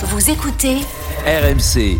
[0.00, 0.76] Vous écoutez
[1.26, 1.98] RMC.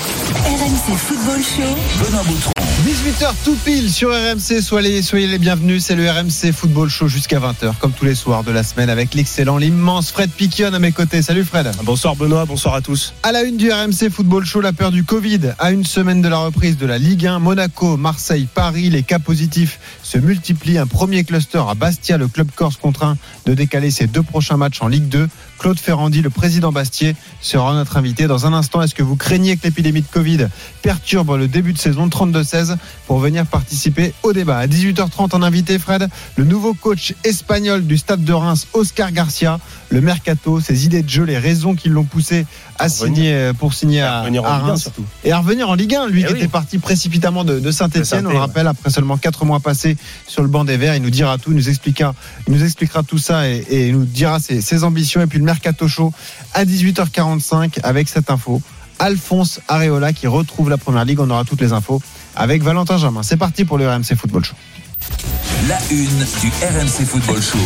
[0.00, 2.02] RMC Football Show.
[2.02, 2.52] Benoît Boutron.
[2.86, 7.38] 18h tout pile sur RMC, soyez, soyez les bienvenus, c'est le RMC Football Show jusqu'à
[7.38, 10.90] 20h, comme tous les soirs de la semaine, avec l'excellent, l'immense Fred Piquion à mes
[10.92, 11.20] côtés.
[11.22, 11.70] Salut Fred.
[11.84, 13.12] Bonsoir Benoît, bonsoir à tous.
[13.22, 15.52] À la une du RMC Football Show, la peur du Covid.
[15.58, 19.18] À une semaine de la reprise de la Ligue 1, Monaco, Marseille, Paris, les cas
[19.18, 20.78] positifs se multiplient.
[20.78, 24.80] Un premier cluster à Bastia, le club corse contraint de décaler ses deux prochains matchs
[24.80, 25.28] en Ligue 2.
[25.62, 28.26] Claude Ferrandi, le président Bastier, sera notre invité.
[28.26, 30.48] Dans un instant, est-ce que vous craignez que l'épidémie de Covid
[30.82, 32.08] perturbe le début de saison?
[32.08, 37.86] 32-16 pour venir participer au débat À 18h30, en invité, Fred, le nouveau coach espagnol
[37.86, 39.60] du Stade de Reims, Oscar Garcia.
[39.90, 42.44] Le mercato, ses idées de jeu, les raisons qui l'ont poussé
[42.82, 45.04] à signer euh, pour signer à, À revenir en à Ligue un, Reims surtout.
[45.24, 46.06] et à revenir en Ligue 1.
[46.08, 46.38] Lui Eh qui oui.
[46.40, 49.96] était parti précipitamment de, Saint-Etienne, Saint-Étienne, on le rappelle, après seulement 4 mois passés
[50.26, 52.14] sur le banc des Verts, il nous dira tout, il nous expliquera,
[52.46, 55.20] il nous expliquera tout ça et, et il nous dira ses, ses ambitions.
[55.22, 56.12] Et puis le mercato chaud
[56.54, 58.60] à 18h45 avec cette info.
[58.98, 61.18] Alphonse Areola qui retrouve la première ligue.
[61.20, 62.00] On aura toutes les infos
[62.36, 63.22] avec Valentin Germain.
[63.22, 64.54] C'est parti pour le RMC Football Show.
[65.68, 66.06] La une
[66.40, 67.58] du RMC Football Show.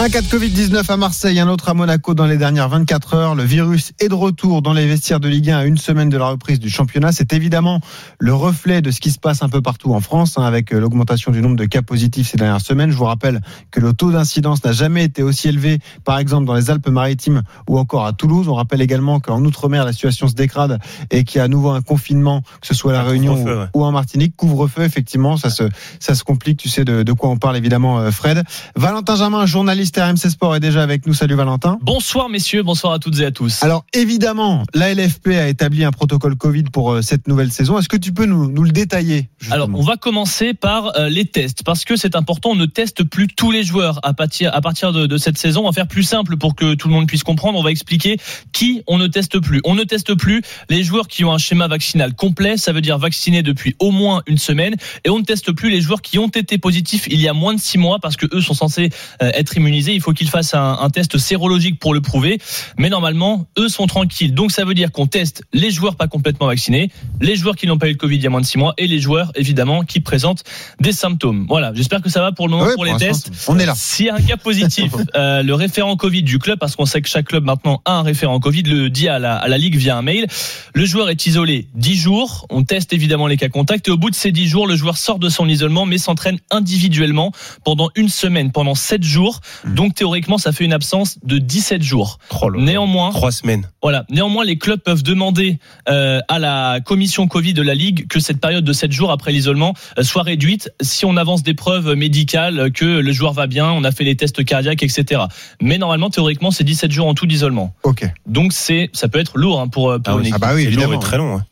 [0.00, 3.34] Un cas de Covid-19 à Marseille, un autre à Monaco dans les dernières 24 heures.
[3.34, 6.16] Le virus est de retour dans les vestiaires de Ligue 1 à une semaine de
[6.16, 7.10] la reprise du championnat.
[7.10, 7.80] C'est évidemment
[8.20, 10.78] le reflet de ce qui se passe un peu partout en France, hein, avec euh,
[10.78, 12.92] l'augmentation du nombre de cas positifs ces dernières semaines.
[12.92, 13.40] Je vous rappelle
[13.72, 17.76] que le taux d'incidence n'a jamais été aussi élevé, par exemple dans les Alpes-Maritimes ou
[17.76, 18.46] encore à Toulouse.
[18.48, 20.78] On rappelle également qu'en Outre-mer, la situation se dégrade
[21.10, 23.34] et qu'il y a à nouveau un confinement, que ce soit à La Un Réunion
[23.34, 23.66] ou, ouais.
[23.74, 24.36] ou en Martinique.
[24.36, 25.64] Couvre-feu, effectivement, ça se,
[25.98, 26.60] ça se complique.
[26.60, 28.44] Tu sais de, de quoi on parle évidemment, euh, Fred.
[28.76, 31.14] Valentin Germain, journaliste RMC Sport, est déjà avec nous.
[31.14, 31.78] Salut Valentin.
[31.82, 33.62] Bonsoir messieurs, bonsoir à toutes et à tous.
[33.62, 37.78] Alors évidemment, la LFP a établi un protocole Covid pour euh, cette nouvelle saison.
[37.78, 39.54] Est-ce que tu peux nous, nous le détailler justement?
[39.54, 43.04] Alors, on va commencer par euh, les tests, parce que c'est important, on ne teste
[43.04, 45.62] plus tous les joueurs à partir, à partir de, de cette saison.
[45.62, 47.58] On va faire plus simple pour que tout le monde puisse comprendre.
[47.58, 48.18] On va expliquer
[48.52, 49.60] qui on ne teste plus.
[49.64, 52.98] On ne teste plus les joueurs qui ont un schéma vaccinal complet, ça veut dire
[52.98, 56.28] vaccinés depuis au moins une semaine, et on ne teste plus les joueurs qui ont
[56.28, 58.90] été positifs il y a moins de six mois, parce que eux sont censés
[59.22, 59.77] euh, être immunisés.
[59.94, 62.38] Il faut qu'ils fassent un, un test sérologique pour le prouver,
[62.76, 64.34] mais normalement, eux sont tranquilles.
[64.34, 66.90] Donc ça veut dire qu'on teste les joueurs pas complètement vaccinés,
[67.20, 68.74] les joueurs qui n'ont pas eu le Covid il y a moins de six mois,
[68.78, 70.44] et les joueurs évidemment qui présentent
[70.80, 71.46] des symptômes.
[71.48, 73.30] Voilà, j'espère que ça va pour le moment Ouais, pour les l'instant, tests.
[73.48, 73.74] On est là.
[73.76, 77.00] S'il y a un cas positif, euh, le référent Covid du club, parce qu'on sait
[77.00, 79.76] que chaque club maintenant a un référent Covid, le dit à la, à la Ligue
[79.76, 80.26] via un mail.
[80.74, 82.46] Le joueur est isolé 10 jours.
[82.50, 83.88] On teste évidemment les cas contacts.
[83.88, 86.38] Et au bout de ces 10 jours, le joueur sort de son isolement, mais s'entraîne
[86.50, 87.32] individuellement
[87.64, 89.40] pendant une semaine, pendant 7 jours.
[89.74, 92.18] Donc théoriquement, ça fait une absence de 17 jours.
[92.40, 92.60] Oh là.
[92.60, 93.68] Néanmoins, Trois semaines.
[93.82, 94.04] voilà.
[94.10, 95.58] Néanmoins, les clubs peuvent demander
[95.88, 99.32] euh, à la commission Covid de la Ligue que cette période de 7 jours après
[99.32, 103.46] l'isolement euh, soit réduite si on avance des preuves médicales euh, que le joueur va
[103.46, 105.22] bien, on a fait les tests cardiaques, etc.
[105.60, 107.74] Mais normalement, théoriquement, c'est 17 jours en tout d'isolement.
[107.82, 108.04] Ok.
[108.26, 110.28] Donc c'est, ça peut être lourd hein, pour, euh, pour Ah une oui.
[110.28, 110.42] équipe.
[110.42, 110.94] Ah bah oui, évidemment.
[110.94, 111.36] et très long.
[111.36, 111.44] hein.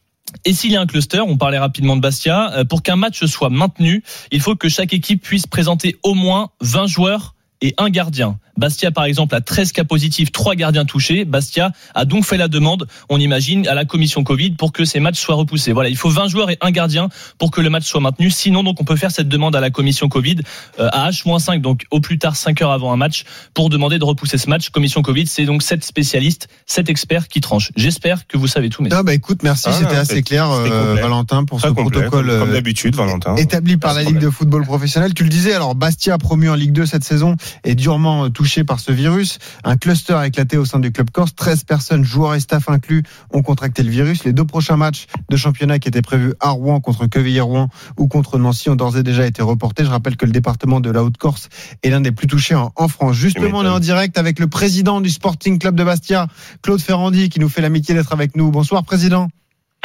[0.45, 3.49] Et s'il y a un cluster, on parlait rapidement de Bastia, pour qu'un match soit
[3.49, 8.39] maintenu, il faut que chaque équipe puisse présenter au moins 20 joueurs et un gardien.
[8.57, 11.25] Bastia, par exemple, a 13 cas positifs, 3 gardiens touchés.
[11.25, 15.01] Bastia a donc fait la demande, on imagine, à la commission Covid pour que ces
[15.01, 15.73] matchs soient repoussés.
[15.73, 17.09] Voilà, il faut 20 joueurs et un gardien
[17.39, 18.31] pour que le match soit maintenu.
[18.31, 20.37] Sinon, donc, on peut faire cette demande à la commission Covid
[20.81, 23.25] euh, à H-5, donc au plus tard 5 heures avant un match,
[23.55, 24.71] pour demander de repousser ce match.
[24.71, 27.73] Commission Covid, c'est donc 7 spécialistes, 7 experts qui tranchent.
[27.77, 30.75] J'espère que vous savez tout, mais Ah bah écoute, merci, Ah, c'était assez clair, c'était
[30.75, 30.95] euh.
[31.01, 33.37] Valentin, pour Très ce complet, protocole comme, comme euh, d'habitude, Valentin.
[33.37, 35.15] établi par la Ligue de football professionnel.
[35.15, 38.63] Tu le disais, alors Bastia, promu en Ligue 2 cette saison, est durement euh, touché
[38.63, 39.39] par ce virus.
[39.65, 41.35] Un cluster a éclaté au sein du club corse.
[41.35, 43.03] 13 personnes, joueurs et staff inclus,
[43.33, 44.23] ont contracté le virus.
[44.23, 47.69] Les deux prochains matchs de championnat qui étaient prévus à Rouen contre Quevilly-Rouen
[47.99, 49.85] ou contre Nancy ont d'ores et déjà été reportés.
[49.85, 51.49] Je rappelle que le département de la Haute-Corse
[51.83, 53.17] est l'un des plus touchés en, en France.
[53.17, 56.29] Justement, on est en direct avec le président du Sporting Club de Bastia,
[56.63, 58.53] Claude Ferrandi, qui nous fait l'amitié d'être avec nous.
[58.53, 59.29] Bonsoir, président.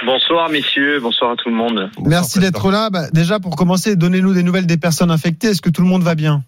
[0.05, 1.89] Bonsoir messieurs, bonsoir à tout le monde.
[2.05, 2.91] Merci d'être là.
[2.91, 5.47] Bah, déjà, pour commencer, donnez-nous des nouvelles des personnes infectées.
[5.47, 6.43] Est-ce que tout le monde va bien?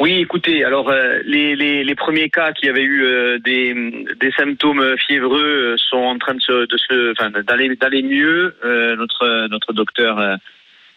[0.00, 3.74] Oui, écoutez, alors euh, les, les, les premiers cas qui avaient eu euh, des,
[4.20, 8.54] des symptômes fiévreux euh, sont en train de se, de se enfin, d'aller d'aller mieux.
[8.96, 10.38] Notre notre docteur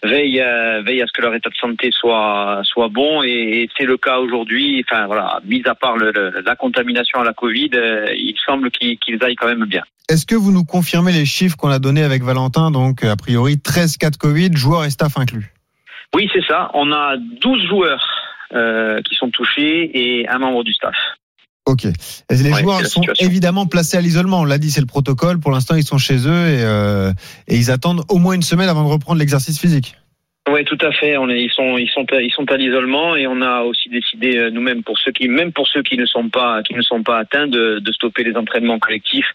[0.04, 3.70] veille euh, veille à ce que leur état de santé soit soit bon et, et
[3.78, 4.84] c'est le cas aujourd'hui.
[4.90, 7.70] Enfin voilà, mis à part le, le- la contamination à la Covid,
[8.16, 9.84] il semble qu'ils aillent quand même bien.
[10.10, 12.72] Est-ce que vous nous confirmez les chiffres qu'on a donnés avec Valentin?
[12.72, 15.52] Donc, a priori, 13 cas de Covid, joueurs et staff inclus.
[16.16, 16.72] Oui, c'est ça.
[16.74, 18.02] On a 12 joueurs
[18.52, 20.96] qui sont touchés et un membre du staff.
[21.68, 21.86] Ok.
[21.86, 21.92] Et
[22.30, 24.42] les Ouais, joueurs sont évidemment placés à l'isolement.
[24.42, 25.40] On l'a dit, c'est le protocole.
[25.40, 27.12] Pour l'instant, ils sont chez eux et, euh,
[27.50, 29.96] et ils attendent au moins une semaine avant de reprendre l'exercice physique.
[30.50, 31.18] Oui, tout à fait.
[31.18, 34.38] On est, ils sont, ils sont, ils sont à l'isolement et on a aussi décidé
[34.38, 37.04] euh, nous-mêmes pour ceux qui, même pour ceux qui ne sont pas, qui ne sont
[37.04, 39.30] pas atteints, de, de stopper les entraînements collectifs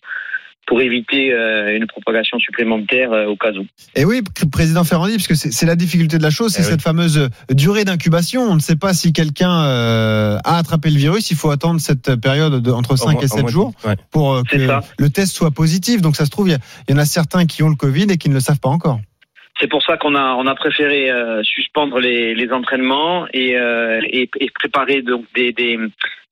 [0.66, 3.66] pour éviter euh, une propagation supplémentaire euh, au cas où.
[3.96, 6.64] Et oui, président Ferrandi, parce que c'est c'est la difficulté de la chose, c'est Eh
[6.64, 6.70] oui.
[6.70, 8.42] cette fameuse durée d'incubation.
[8.42, 11.30] On ne sait pas si quelqu'un euh, a attrapé le virus.
[11.30, 13.72] Il faut attendre cette période de, entre 5 Au moins- et au 7 moins- jours
[13.84, 13.96] ouais.
[14.10, 14.80] pour euh, C'est que ça.
[14.98, 16.00] le test soit positif.
[16.00, 17.76] Donc ça se trouve, il y, a- il y en a certains qui ont le
[17.76, 19.00] Covid et qui ne le savent pas encore.
[19.62, 24.00] C'est pour ça qu'on a, on a préféré euh, suspendre les, les entraînements et, euh,
[24.10, 25.78] et, et préparer donc des, des,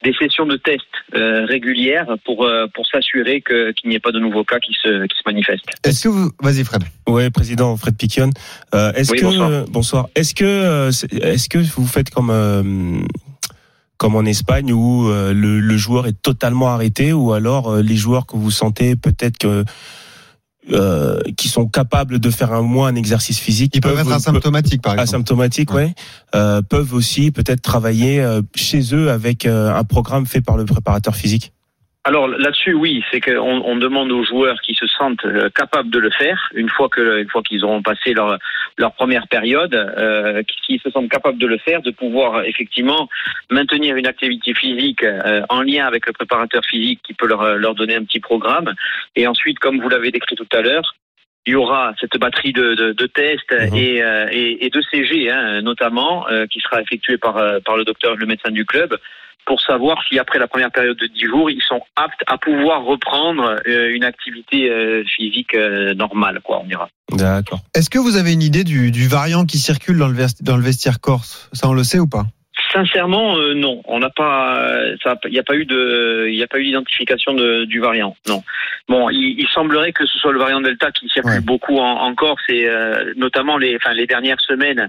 [0.02, 0.82] des sessions de tests
[1.14, 4.72] euh, régulières pour, euh, pour s'assurer que- qu'il n'y ait pas de nouveaux cas qui
[4.82, 5.64] se, qui se manifestent.
[5.84, 6.30] Est-ce que vous...
[6.42, 6.82] Vas-y Fred.
[7.06, 8.30] Ouais, président Fred Piquion.
[8.74, 9.64] Euh, est-ce Oui, que bonsoir.
[9.68, 10.08] bonsoir.
[10.16, 12.98] Est-ce que c'est- est-ce que vous faites comme euh,
[13.96, 17.96] comme en Espagne où euh, le, le joueur est totalement arrêté ou alors euh, les
[17.96, 19.64] joueurs que vous sentez peut-être que
[20.72, 24.82] euh, qui sont capables de faire un moins un exercice physique Ils peuvent être asymptomatiques
[24.82, 25.08] par exemple.
[25.08, 25.84] asymptomatiques, Ouais.
[25.86, 25.94] ouais,
[26.34, 30.64] euh, peuvent aussi peut-être travailler euh, chez eux avec euh, un programme fait par le
[30.66, 31.52] préparateur physique.
[32.04, 35.98] Alors là-dessus, oui, c'est qu'on on demande aux joueurs qui se sentent euh, capables de
[35.98, 38.38] le faire une fois que une fois qu'ils auront passé leur
[38.78, 43.06] leur première période, euh, qui se sentent capables de le faire, de pouvoir effectivement
[43.50, 47.74] maintenir une activité physique euh, en lien avec le préparateur physique qui peut leur leur
[47.74, 48.72] donner un petit programme.
[49.14, 50.94] Et ensuite, comme vous l'avez décrit tout à l'heure.
[51.46, 53.74] Il y aura cette batterie de, de, de tests Mhm.
[53.74, 57.84] et, euh, et, et de CG, hein, notamment, euh, qui sera effectuée par, par le
[57.84, 58.98] docteur, le médecin du club,
[59.46, 62.84] pour savoir si après la première période de 10 jours, ils sont aptes à pouvoir
[62.84, 66.88] reprendre euh, une activité euh, physique euh, normale, quoi, on dira.
[67.12, 67.60] D'accord.
[67.74, 70.56] Est-ce que vous avez une idée du, du variant qui circule dans le, vesti- dans
[70.56, 71.48] le vestiaire corse?
[71.52, 72.24] Ça on le sait ou pas?
[72.72, 73.82] Sincèrement, euh, non.
[73.86, 74.64] On n'a pas,
[75.24, 78.14] il n'y a pas eu de, il n'y a pas eu d'identification de- du variant.
[78.28, 78.44] Non.
[78.88, 81.40] Bon, il, il semblerait que ce soit le variant Delta qui circule Ouais.
[81.40, 84.88] beaucoup en, en Corse et euh, notamment les, enfin les dernières semaines.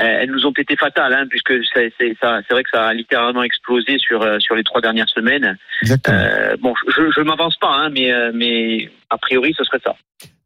[0.00, 2.86] Euh, elles nous ont été fatales, hein, puisque c'est c'est ça- c'est vrai que ça
[2.88, 5.56] a littéralement explosé sur euh, sur les trois dernières semaines.
[5.82, 6.18] Exactement.
[6.18, 9.94] Euh, bon, je je m'avance pas, hein, mais euh, mais a priori ce serait ça.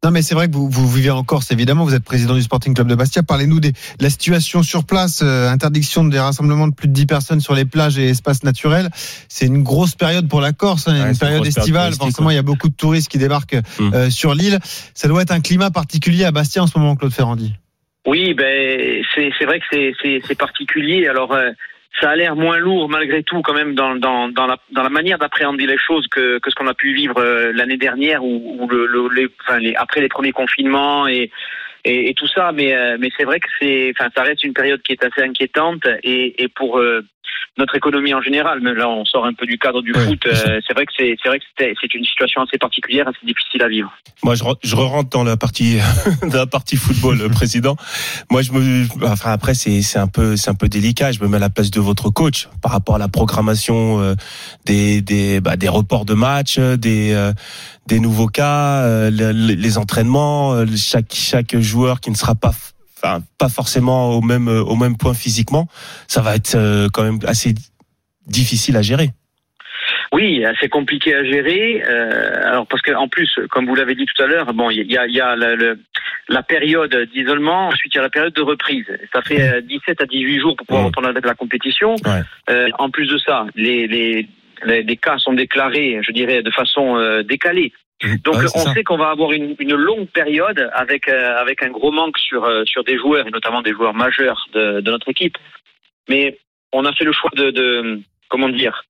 [0.03, 1.83] Non, mais c'est vrai que vous, vous vivez en Corse, évidemment.
[1.83, 3.23] Vous êtes président du Sporting Club de Bastia.
[3.23, 5.21] Parlez-nous des- de la situation sur place.
[5.23, 8.89] euh, interdiction des rassemblements de plus de 10 personnes sur les plages et espaces naturels.
[9.29, 11.93] C'est une grosse période pour la Corse, hein, Ouais, une c'est une période estivale.
[11.93, 13.93] Forcément, il y a beaucoup de touristes qui débarquent Mm.
[13.95, 14.59] euh, sur l'île.
[14.93, 17.55] Ça doit être un climat particulier à Bastia en ce moment, Claude Ferrandi.
[18.05, 19.65] Oui, ben c'est c'est vrai que
[19.99, 21.07] c'est particulier.
[21.07, 21.51] Alors euh,
[21.99, 24.89] ça a l'air moins lourd malgré tout quand même dans dans dans la dans la
[24.89, 28.57] manière d'appréhender les choses que que ce qu'on a pu vivre euh, l'année dernière ou
[28.59, 31.31] ou le, le les, enfin les après les premiers confinements et
[31.83, 32.51] et, et tout ça.
[32.51, 35.21] Mais euh, mais c'est vrai que c'est enfin ça reste une période qui est assez
[35.21, 37.01] inquiétante et et pour euh,
[37.57, 38.59] notre économie en général.
[38.61, 40.25] Mais là, on sort un peu du cadre du foot.
[40.27, 43.67] euh, c'est vrai que c'est vrai que c'est une situation assez particulière, assez difficile à
[43.67, 43.91] vivre.
[44.23, 45.77] Moi, je, re- je rentre dans la partie,
[46.21, 47.75] dans la partie football, le président.
[48.31, 51.11] Moi, je me, enfin après, c'est, c'est un peu, c'est un peu délicat.
[51.11, 54.15] Je me mets à la place de votre coach par rapport à la programmation euh,
[54.65, 57.31] des, des, bah, des reports de matchs, euh, des, euh,
[57.87, 62.35] des nouveaux cas, euh, le- le- les entraînements, euh, chaque, chaque joueur qui ne sera
[62.35, 62.51] pas,
[63.05, 65.67] enfin, pas forcément au même, euh, au même point physiquement.
[66.07, 67.53] Ça va être euh, quand même assez
[68.27, 69.09] difficile à gérer.
[70.11, 71.83] Oui, c'est compliqué à gérer.
[71.87, 74.89] euh, alors parce que en plus, comme vous l'avez dit tout à l'heure, bon, il
[74.91, 75.79] y a, il y a le- le-
[76.29, 78.85] la période d'isolement, ensuite il y a la période de reprise.
[79.13, 81.95] Ça fait euh, 17 à 18 jours pour pouvoir reprendre la, compétition.
[82.05, 82.21] Ouais.
[82.49, 84.27] Euh, en plus de ça, les, les,
[84.65, 87.73] les, les cas sont déclarés, je dirais, de façon euh, décalée.
[88.23, 88.73] Donc on ça.
[88.73, 92.43] sait qu'on va avoir une, une longue période avec euh, avec un gros manque sur
[92.43, 95.37] euh, sur des joueurs et notamment des joueurs majeurs de, de notre équipe.
[96.09, 96.37] Mais
[96.73, 98.83] on a fait le choix de, de comment dire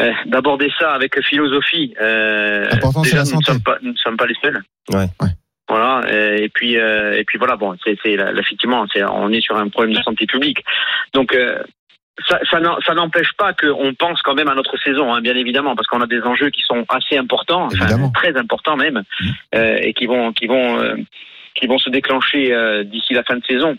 [0.00, 1.94] euh, d'aborder ça avec philosophie.
[2.00, 3.52] Euh, L'important, c'est déjà, la nous ne santé.
[3.52, 4.62] sommes pas nous ne sommes pas les seuls.
[4.90, 5.06] Ouais.
[5.20, 5.30] Ouais.
[5.68, 9.30] Voilà euh, et puis euh, et puis voilà bon c'est c'est là, effectivement c'est on
[9.30, 10.62] est sur un problème de santé publique.
[11.14, 11.62] Donc euh,
[12.28, 12.38] ça,
[12.86, 16.00] ça n'empêche pas qu'on pense quand même à notre saison, hein, bien évidemment, parce qu'on
[16.02, 19.30] a des enjeux qui sont assez importants, enfin, très importants même, Mhm.
[19.54, 20.96] euh, et qui vont, qui vont, euh,
[21.54, 23.76] qui vont se déclencher euh, d'ici la fin de saison.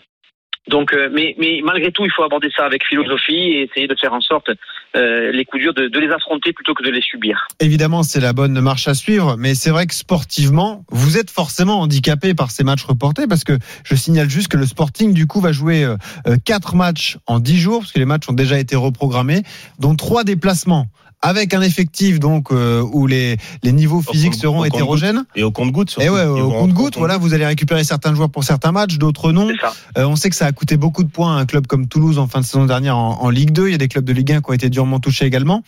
[0.68, 4.14] Donc, euh, mais, malgré tout, il faut aborder ça avec philosophie et essayer de faire
[4.14, 4.48] en sorte
[4.96, 7.46] euh, les coups durs de, les affronter plutôt que de les subir.
[7.60, 11.80] Évidemment, c'est la bonne marche à suivre, mais c'est vrai que sportivement, vous êtes forcément
[11.80, 15.40] handicapé par ces matchs reportés parce que je signale juste que le Sporting, du coup,
[15.40, 18.74] va jouer euh, quatre matchs en dix jours parce que les matchs ont déjà été
[18.74, 19.42] reprogrammés,
[19.78, 20.86] dont trois déplacements
[21.24, 25.24] avec un effectif donc euh, où les, les niveaux physiques seront au hétérogènes.
[25.34, 25.96] Et au compte-goutte.
[26.00, 26.36] Et ouais, surtout.
[26.36, 29.48] Ils au compte-goutte, au voilà, vous allez récupérer certains joueurs pour certains matchs, d'autres non.
[29.48, 29.72] C'est ça.
[29.98, 32.18] Euh, on sait que ça a coûté beaucoup de points à un club comme Toulouse
[32.18, 33.68] en fin de saison dernière en, en Ligue 2.
[33.68, 35.62] Il y a des clubs de Ligue 1 qui ont été durement touchés également.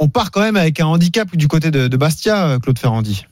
[0.00, 3.26] On part quand même avec un handicap du côté de, de Bastia, euh, Claude Ferrandi.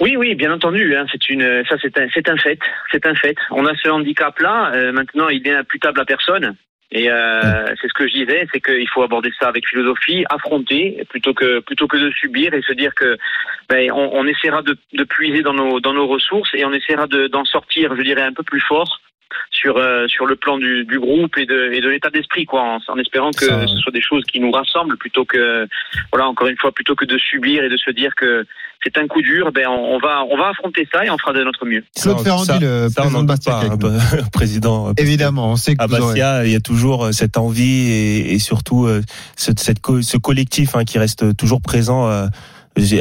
[0.00, 0.96] Oui, oui, bien entendu.
[0.96, 2.58] Hein, c'est une, ça c'est un, c'est un fait,
[2.90, 3.36] c'est un fait.
[3.50, 4.72] On a ce handicap-là.
[4.74, 6.56] euh, maintenant, il est imputable à personne.
[6.94, 11.02] Et euh, c'est ce que je disais, c'est qu'il faut aborder ça avec philosophie, affronter
[11.08, 13.16] plutôt que plutôt que de subir et se dire que
[13.70, 17.06] ben, on, on essaiera de, de puiser dans nos dans nos ressources et on essaiera
[17.06, 19.00] de- d'en sortir, je dirais, un peu plus fort
[19.50, 22.60] sur euh, sur le plan du, du groupe et de et de l'état d'esprit, quoi,
[22.62, 25.66] en, en espérant que Ça, ce soit des choses qui nous rassemblent plutôt que
[26.12, 28.44] voilà encore une fois plutôt que de subir et de se dire que
[28.84, 31.32] c'est un coup dur, ben on, on va on va affronter ça et on fera
[31.32, 31.84] de notre mieux.
[32.00, 33.52] Claude Ferrandi, ça- le ça, président de Bastia.
[33.78, 34.94] pas, hein, président.
[34.94, 37.90] que Évidemment, on sait que À aurez- Bastia, il y a toujours euh, cette envie
[37.90, 39.02] et, et surtout euh,
[39.36, 42.26] ce, cette co- ce collectif hein, qui reste toujours présent euh,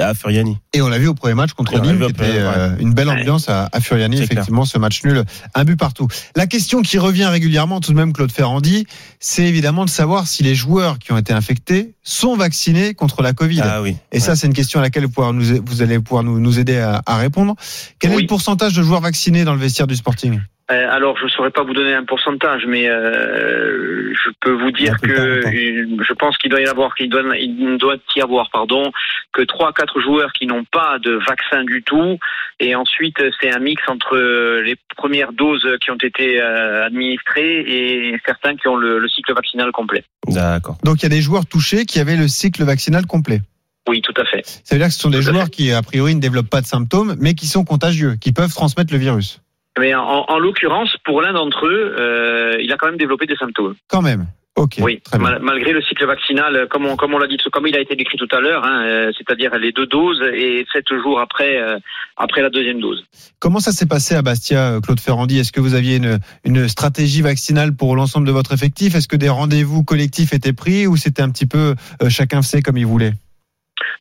[0.02, 0.58] à Furiani.
[0.74, 3.50] Et on l'a vu au premier match contre qui était premier, euh, une belle ambiance
[3.50, 5.24] à, à Furiani, effectivement, ce match nul,
[5.56, 6.08] un but partout.
[6.36, 8.86] La question qui revient régulièrement, tout de même, Claude Ferrandi,
[9.20, 13.34] c'est évidemment de savoir si les joueurs qui ont été infectés sont vaccinés contre la
[13.34, 13.62] Covid.
[13.64, 13.96] Ah oui.
[14.12, 16.60] Et ça, c'est une question à laquelle vous, pourrez nous- vous allez pouvoir nous, nous
[16.60, 17.56] aider à, à répondre.
[18.00, 20.40] Quel est le pourcentage de joueurs vaccinés dans le vestiaire du Sporting?
[20.72, 25.00] Alors, je ne saurais pas vous donner un pourcentage, mais euh, je peux vous dire
[25.02, 28.92] que euh, je pense qu'il doit y avoir, qu'il doit, il doit y avoir, pardon,
[29.34, 32.18] que trois, quatre joueurs qui n'ont pas de vaccin du tout,
[32.60, 34.18] et ensuite c'est un mix entre
[34.64, 39.34] les premières doses qui ont été euh, administrées et certains qui ont le, le cycle
[39.34, 40.04] vaccinal complet.
[40.28, 40.78] D'accord.
[40.84, 43.42] Donc, il y a des joueurs touchés qui avaient le cycle vaccinal complet.
[43.90, 44.46] Oui, tout à fait.
[44.46, 45.52] Ça veut dire que ce sont des Tout joueurs fait.
[45.52, 48.94] qui, a priori, ne développent pas de symptômes, mais qui sont contagieux, qui peuvent transmettre
[48.94, 49.42] le virus.
[49.80, 53.36] Mais en, en l'occurrence, pour l'un d'entre eux, euh, il a quand même développé des
[53.38, 53.76] symptômes.
[53.88, 54.28] Quand même.
[54.58, 54.76] Ok.
[54.82, 55.30] Oui, Très bien.
[55.30, 57.80] mal- malgré le cycle vaccinal, euh, comme on, comme on l'a dit, comme il a
[57.80, 61.58] été décrit tout à l'heure, hein, euh, c'est-à-dire les deux doses et sept jours après,
[61.58, 61.80] euh,
[62.18, 63.02] après la deuxième dose.
[63.40, 65.40] Comment ça s'est passé à Bastia, Claude Ferrandi?
[65.40, 68.94] Est-ce que vous aviez une, une stratégie vaccinale pour l'ensemble de votre effectif?
[68.94, 72.62] Est-ce que des rendez-vous collectifs étaient pris ou c'était un petit peu euh, chacun faisait
[72.62, 73.14] comme il voulait?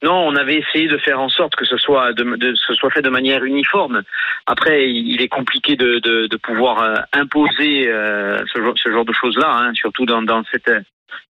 [0.02, 2.90] Non, on avait essayé de faire en sorte que ce soit, de, de- ce soit
[2.90, 4.02] fait de manière uniforme.
[4.46, 9.50] Après, il est compliqué de, pouvoir euh, imposer euh, ce, genre, ce genre de choses-là,
[9.50, 10.70] hein, surtout dans, dans cette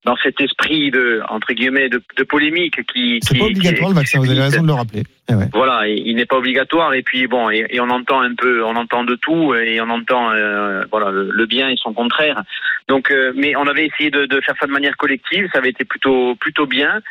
[0.06, 4.30] dans cet esprit de entre guillemets de, polémique qui C'est pas obligatoire le vaccin, vous
[4.30, 5.04] avez raison de le rappeler.
[5.30, 5.50] Eh ouais.
[5.52, 8.76] Voilà, il n'est pas obligatoire et puis bon, et, et on entend un peu, on
[8.76, 12.44] entend de tout et on entend euh, voilà le, le bien et son contraire.
[12.88, 15.70] Donc, euh, mais on avait essayé de, de faire ça de manière collective, ça avait
[15.72, 17.02] été plutôt plutôt bien.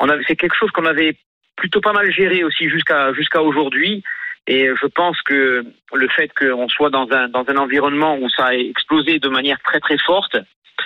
[0.00, 1.16] On avait, c'est quelque chose qu'on avait
[1.56, 4.02] plutôt pas mal géré aussi jusqu'à jusqu'à aujourd'hui.
[4.46, 8.46] Et je pense que le fait qu'on soit dans un dans un environnement où ça
[8.46, 10.36] a explosé de manière très très forte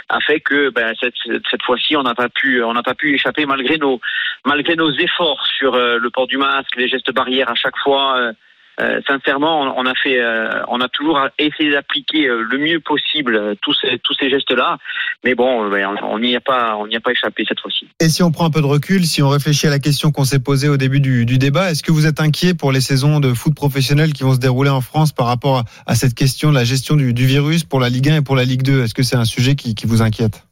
[0.09, 1.15] a fait que ben, cette,
[1.51, 4.01] cette fois-ci on n'a pas pu on n'a pas pu échapper malgré nos
[4.45, 8.19] malgré nos efforts sur euh, le port du masque, les gestes barrières à chaque fois.
[8.19, 8.33] euh,
[8.81, 12.81] euh, sincèrement, on, on a fait, euh, on a toujours essayé d'appliquer euh, le mieux
[12.81, 14.79] possible euh, tous ces tous ces gestes-là,
[15.25, 17.89] mais bon, ben, on n'y a pas, on n'y a pas échappé cette fois-ci.
[18.01, 20.25] Et si on prend un peu de recul, si on réfléchit à la question qu'on
[20.25, 23.21] s'est posée au début du, du débat, est-ce que vous êtes inquiet pour les saisons
[23.21, 26.51] de foot professionnel qui vont se dérouler en France par rapport à, à cette question
[26.51, 28.83] de la gestion du, du virus pour la Ligue 1 et pour la Ligue 2
[28.85, 30.46] Est-ce que c'est un sujet qui, qui vous inquiète?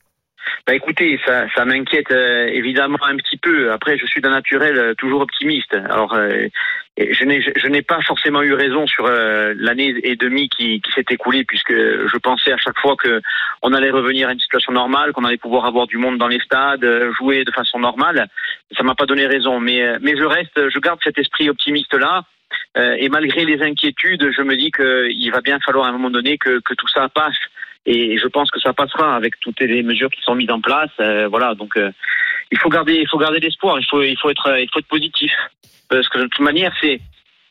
[0.66, 3.70] Bah écoutez, ça, ça m'inquiète euh, évidemment un petit peu.
[3.70, 5.74] Après, je suis d'un naturel euh, toujours optimiste.
[5.74, 6.48] Alors, euh,
[6.96, 10.90] je n'ai je n'ai pas forcément eu raison sur euh, l'année et demie qui, qui
[10.92, 13.20] s'est écoulée, puisque je pensais à chaque fois que
[13.60, 16.40] on allait revenir à une situation normale, qu'on allait pouvoir avoir du monde dans les
[16.40, 18.26] stades, euh, jouer de façon normale.
[18.74, 21.92] Ça m'a pas donné raison, mais euh, mais je reste, je garde cet esprit optimiste
[21.92, 22.22] là.
[22.76, 26.38] Et malgré les inquiétudes, je me dis qu'il va bien falloir à un moment donné
[26.38, 27.36] que, que tout ça passe.
[27.86, 30.90] Et je pense que ça passera avec toutes les mesures qui sont mises en place.
[31.00, 31.90] Euh, voilà, donc euh,
[32.50, 33.78] il faut garder, il faut garder l'espoir.
[33.78, 35.32] Il faut, il faut être, il faut être positif
[35.88, 37.00] parce que de toute manière, c'est,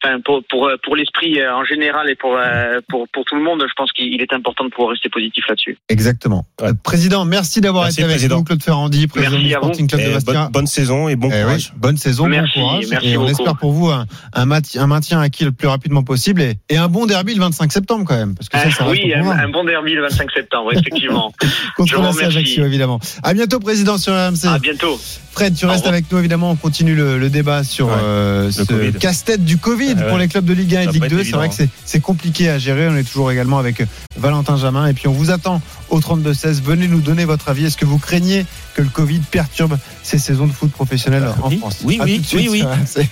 [0.04, 3.42] enfin, pour pour pour l'esprit euh, en général et pour euh, pour pour tout le
[3.44, 5.78] monde, je pense qu'il est important de pouvoir rester positif là-dessus.
[5.90, 6.46] Exactement.
[6.62, 6.70] Ouais.
[6.70, 8.38] Euh, président, merci d'avoir été avec président.
[8.38, 9.64] nous, Claude Ferrandi, président Merci du à vous.
[9.66, 10.34] Sporting Club de Et Bastia.
[10.44, 11.74] bonne, bonne saison et bon Eh oui, courage.
[11.78, 12.86] bonne saison, Merci, bon courage.
[12.90, 13.32] merci et on beaucoup.
[13.32, 17.06] espère pour vous un, un, maintien acquis le plus rapidement possible et, et un bon
[17.06, 18.36] derby le 25 septembre quand même.
[18.36, 21.34] Parce que ça, ça Euh, reste oui, un, bon derby le 25 septembre, effectivement.
[21.78, 22.38] Contre je vous la remercie.
[22.38, 23.00] Ajaccio, évidemment.
[23.24, 24.46] À bientôt, président, sur RMC.
[24.48, 25.00] à bientôt.
[25.32, 26.52] Fred, tu restes avec nous, évidemment.
[26.52, 27.94] On continue le, le débat sur Ouais.
[28.04, 30.10] euh, ce casse-tête du Covid Ah ouais.
[30.10, 31.20] pour les clubs de Ligue 1 et de Ligue pas 2.
[31.20, 32.88] être C'est vrai que c'est- compliqué à gérer.
[32.90, 33.84] On est toujours également avec
[34.18, 34.88] Valentin Jamin.
[34.88, 36.62] Et puis, on vous attend au 32-16.
[36.62, 37.66] Venez nous donner votre avis.
[37.66, 38.46] Est-ce que vous craignez
[38.76, 41.58] que le Covid perturbe ces saisons de foot professionnel en oui.
[41.60, 41.78] France?
[41.84, 42.64] Oui, À oui, suite oui, oui.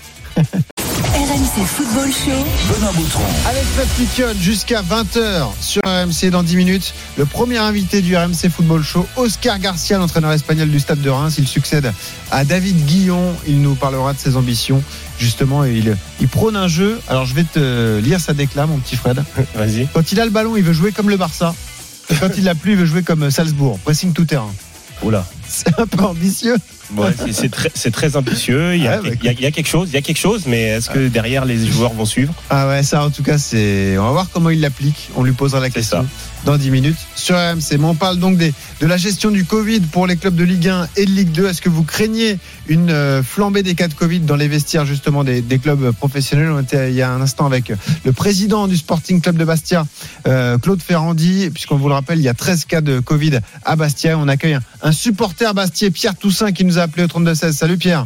[1.14, 1.66] RMC.
[1.66, 2.74] Football Show.
[2.74, 3.22] Benoît Boutron.
[3.46, 6.94] Avec jusqu'à 20h sur RMC dans 10 minutes.
[7.18, 11.36] Le premier invité du RMC Football Show, Oscar Garcia, l'entraîneur espagnol du Stade de Reims.
[11.38, 11.92] Il succède
[12.32, 13.36] à David Guillon.
[13.48, 14.82] Il nous parlera de ses ambitions.
[15.22, 17.00] Justement, il, il prône un jeu.
[17.08, 19.24] Alors, je vais te lire sa déclame, mon petit Fred.
[19.56, 19.88] Vas-y.
[19.94, 21.54] Quand il a le ballon, il veut jouer comme le Barça.
[22.10, 23.78] Et quand il l'a plus, il veut jouer comme Salzbourg.
[23.80, 24.52] Pressing tout terrain.
[25.04, 25.24] Oula.
[25.48, 26.58] C'est un peu ambitieux.
[26.98, 28.76] Ouais, c'est- très, très ambitieux.
[28.76, 29.98] Il y, a, Ouais, bah, il y a- il y a quelque chose, il y
[29.98, 32.34] a quelque chose, mais est-ce que derrière les joueurs vont suivre?
[32.50, 33.98] Ah ouais, ça en tout cas, c'est.
[33.98, 35.10] On va voir comment il l'applique.
[35.16, 36.06] On lui posera la question ça.
[36.46, 37.78] dans 10 minutes sur RMC.
[37.78, 40.68] Mais on parle donc des, de la gestion du Covid pour les clubs de Ligue
[40.70, 41.48] 1 et de Ligue 2.
[41.48, 45.24] Est-ce que vous craignez une euh, flambée des cas de Covid dans les vestiaires justement
[45.24, 46.50] des, des clubs professionnels?
[46.52, 47.72] On était il y a un instant avec
[48.06, 49.86] le président du Sporting Club de Bastia,
[50.28, 53.76] euh, Claude Ferrandi, puisqu'on vous le rappelle, il y a 13 cas de Covid à
[53.76, 54.18] Bastia.
[54.18, 57.52] On accueille un, un supporter bastier, Pierre Toussaint, qui nous a appelé au 32-16.
[57.54, 58.06] Salut Pierre.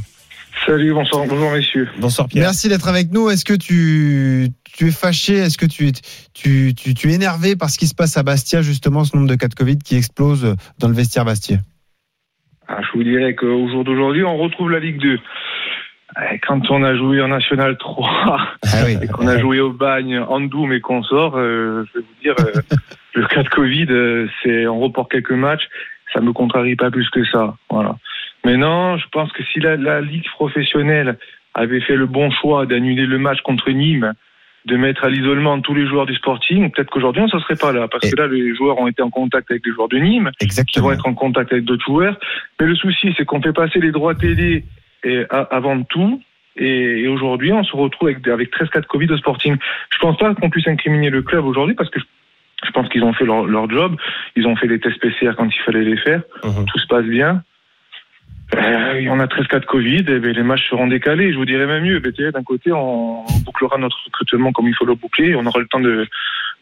[0.65, 1.89] Salut, bonsoir, bonjour messieurs.
[1.99, 2.45] Bonsoir Pierre.
[2.45, 3.29] Merci d'être avec nous.
[3.29, 5.33] Est-ce que tu, tu es fâché?
[5.35, 5.91] Est-ce que tu,
[6.33, 9.27] tu, tu, tu es énervé par ce qui se passe à Bastia, justement, ce nombre
[9.29, 11.57] de cas de Covid qui explose dans le vestiaire Bastia
[12.67, 15.19] Ah, je vous dirais qu'au jour d'aujourd'hui, on retrouve la Ligue 2.
[16.31, 18.09] Eh, Quand on a joué en National 3
[18.63, 18.97] Ah oui.
[19.01, 22.61] et qu'on a joué au bagne, Andoum et consorts, euh, je vais vous dire, euh,
[23.13, 25.63] le cas de Covid, euh, c'est on reporte quelques matchs,
[26.13, 27.55] ça me contrarie pas plus que ça.
[27.69, 27.97] Voilà.
[28.45, 31.17] Mais non, je pense que si la, la Ligue professionnelle
[31.53, 34.13] avait fait le bon choix d'annuler le match contre Nîmes,
[34.65, 37.71] de mettre à l'isolement tous les joueurs du Sporting, peut-être qu'aujourd'hui on ne serait pas
[37.71, 39.97] là, parce Et- que là les joueurs ont été en contact avec les joueurs de
[39.97, 40.87] Nîmes, qui Exactement.
[40.87, 42.17] vont être en contact avec d'autres joueurs.
[42.59, 44.63] Mais le souci, c'est qu'on fait passer les droits télé
[45.03, 46.21] et, avant tout.
[46.57, 49.55] Et, et aujourd'hui, on se retrouve avec, avec 13 cas de Covid au Sporting.
[49.91, 52.05] Je pense pas qu'on puisse incriminer le club aujourd'hui parce que je,
[52.65, 53.97] je pense qu'ils ont fait leur, leur job.
[54.35, 56.21] Ils ont fait les tests PCR quand il fallait les faire.
[56.43, 56.65] Mhm.
[56.65, 57.43] Tout se passe bien.
[58.53, 61.31] Euh, on a 13 cas de Covid, et ben, les matchs seront décalés.
[61.33, 61.99] Je vous dirais même mieux.
[61.99, 65.35] D'un côté, on, bouclera notre recrutement comme il faut le boucler.
[65.35, 66.07] On aura le temps de,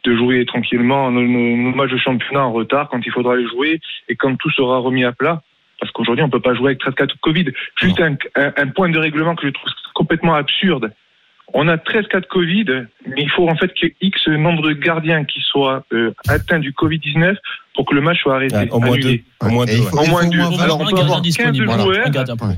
[0.05, 3.47] de jouer tranquillement nos, nos- nos matchs de championnat en retard quand il faudra les
[3.47, 5.41] jouer et quand tout sera remis à plat.
[5.79, 7.45] Parce qu'aujourd'hui, on peut pas jouer avec 13 cas de Covid.
[7.81, 10.91] Juste un, un- un point de règlement que je trouve complètement absurde.
[11.53, 12.65] On a 13 cas de Covid,
[13.05, 16.71] mais il faut en fait ait X nombre de gardiens qui soient euh, atteints du
[16.71, 17.35] Covid-19
[17.75, 18.55] pour que le match soit arrêté.
[18.55, 19.23] Ouais, au moins annulé.
[19.41, 19.47] deux.
[19.47, 19.73] Au moins deux.
[19.73, 20.39] faut- il moins deux.
[20.61, 21.65] Alors, on peut avoir 15 disponible.
[21.65, 21.83] Voilà.
[21.83, 22.07] joueurs,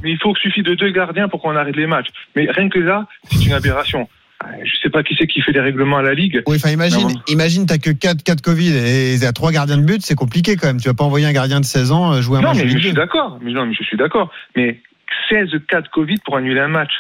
[0.04, 2.08] mais il faut qu'il suffit de deux gardiens pour qu'on arrête les matchs.
[2.36, 4.08] Mais rien que là, c'est une aberration.
[4.44, 6.44] Euh, Je sais pas qui c'est qui fait les règlements à la Ligue.
[6.48, 7.22] Oui, enfin, imagine, Non.
[7.30, 10.58] imagine, t'as que 4 cas de Covid et a 3 gardiens de but, c'est compliqué
[10.58, 10.82] quand même.
[10.82, 12.68] Tu vas pas envoyer un gardien de 16 ans euh, jouer un Non, match mais
[12.70, 12.96] je suis 2.
[12.96, 13.40] d'accord.
[13.42, 14.30] Mais non, mais je suis d'accord.
[14.58, 14.82] Mais
[15.30, 16.92] 16 cas de Covid pour annuler un match.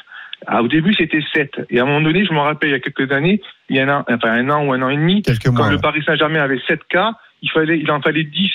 [0.47, 1.51] Ah, au début, c'était 7.
[1.69, 3.79] Et à un moment donné, je me rappelle, il y a quelques années, il y
[3.79, 5.69] a un, an- enfin, un an ou un an et demi, Quelques quand mois.
[5.71, 5.79] le.
[5.79, 7.13] Paris Saint-Germain avait 7 cas,
[7.45, 8.51] il, fallait, il en fallait 10.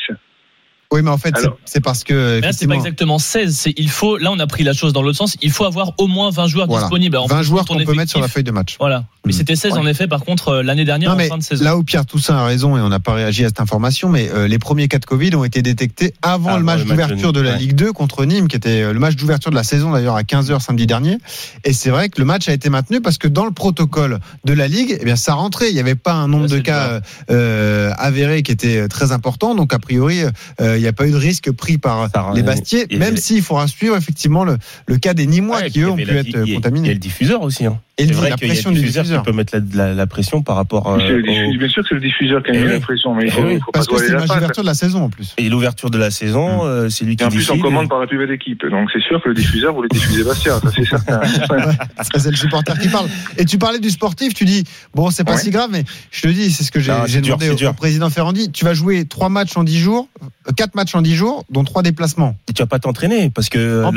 [0.93, 1.33] Oui, mais en fait,
[1.67, 2.41] c'est- parce que.
[2.41, 3.57] Mais là, c'est pas exactement 16.
[3.57, 5.37] C'est, il faut, là, on a pris la chose dans l'autre sens.
[5.41, 6.83] Il faut avoir au moins 20 joueurs Voilà.
[6.85, 7.15] disponibles.
[7.17, 8.77] Alors, 20 joueurs qu'on peut mettre sur la feuille de match.
[8.81, 9.05] Voilà.
[9.25, 9.37] Mais Mm.
[9.37, 11.63] c'était 16 en effet, par contre, euh, l'année dernière, Non, en mais fin de saison.
[11.63, 14.31] là où Pierre Toussaint a raison et on n'a pas réagi à cette information, mais
[14.35, 17.33] euh, les premiers cas de Covid ont été détectés avant, Avant le match de d'ouverture
[17.33, 17.57] de, la.
[17.57, 20.23] Ligue 2 contre Nîmes, qui était euh, le match d'ouverture de la saison d'ailleurs à
[20.25, 21.19] 15h samedi dernier.
[21.65, 24.53] Et c'est vrai que le match a été maintenu parce que dans le protocole de
[24.55, 25.69] la Ligue, eh bien ça rentrait.
[25.69, 27.01] Il n'y avait pas un nombre Ouais, de cas
[27.31, 29.55] euh, avérés qui était très important.
[29.55, 30.23] Donc a priori,
[30.61, 33.37] euh, il n'y a pas eu de risque pris par euh, les Bastiers, même s'il
[33.37, 33.43] les...
[33.43, 34.57] faudra suivre effectivement le,
[34.99, 36.89] cas des Nîmois qui, eux, ont pu être contaminés.
[36.89, 37.67] Il le diffuseur aussi.
[37.67, 37.79] Hein.
[38.01, 40.87] Et c'est vrai qu'il diffuseur, peut mettre la, pression par rapport.
[40.89, 41.21] Euh.
[41.59, 43.31] Bien sûr que c'est le diffuseur qui eh a mis la pression, mais il eh
[43.31, 43.61] faut, oui.
[43.63, 45.35] faut Parce que c'est l'ouverture de la saison en plus.
[45.37, 46.67] Et l'ouverture de la saison, hum.
[46.67, 47.25] euh, c'est lui qui.
[47.25, 49.35] Et en plus, on commande par la plus belle équipe, donc c'est sûr que le
[49.35, 51.21] diffuseur vous le diffusez Bastia, ça c'est certain.
[52.17, 53.09] c'est le supporter qui parle.
[53.37, 54.65] Et tu parlais du sportif, tu dis
[54.95, 57.73] bon, c'est pas si grave, mais je te dis, c'est ce que j'ai demandé au,
[57.75, 58.51] président Ferrandi.
[58.51, 61.65] Tu vas jouer trois matchs en dix jours, euh, quatre matchs en 10 jours, dont
[61.65, 62.37] 3 déplacements.
[62.49, 63.91] Et tu vas pas t'entraîner parce que euh,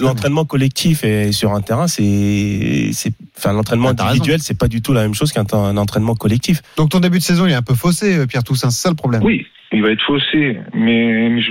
[0.00, 2.90] l'entraînement collectif et sur un terrain, c'est,
[3.36, 5.44] enfin, l'entraînement ah, individuel, c'est pas du tout la même chose qu'un
[5.76, 6.62] entraînement collectif.
[6.76, 8.90] Donc ton début de saison, il est un peu faussé, euh, Pierre Toussaint, c'est ça
[8.90, 9.22] le problème.
[9.22, 11.50] Oui, il va être faussé, mais je,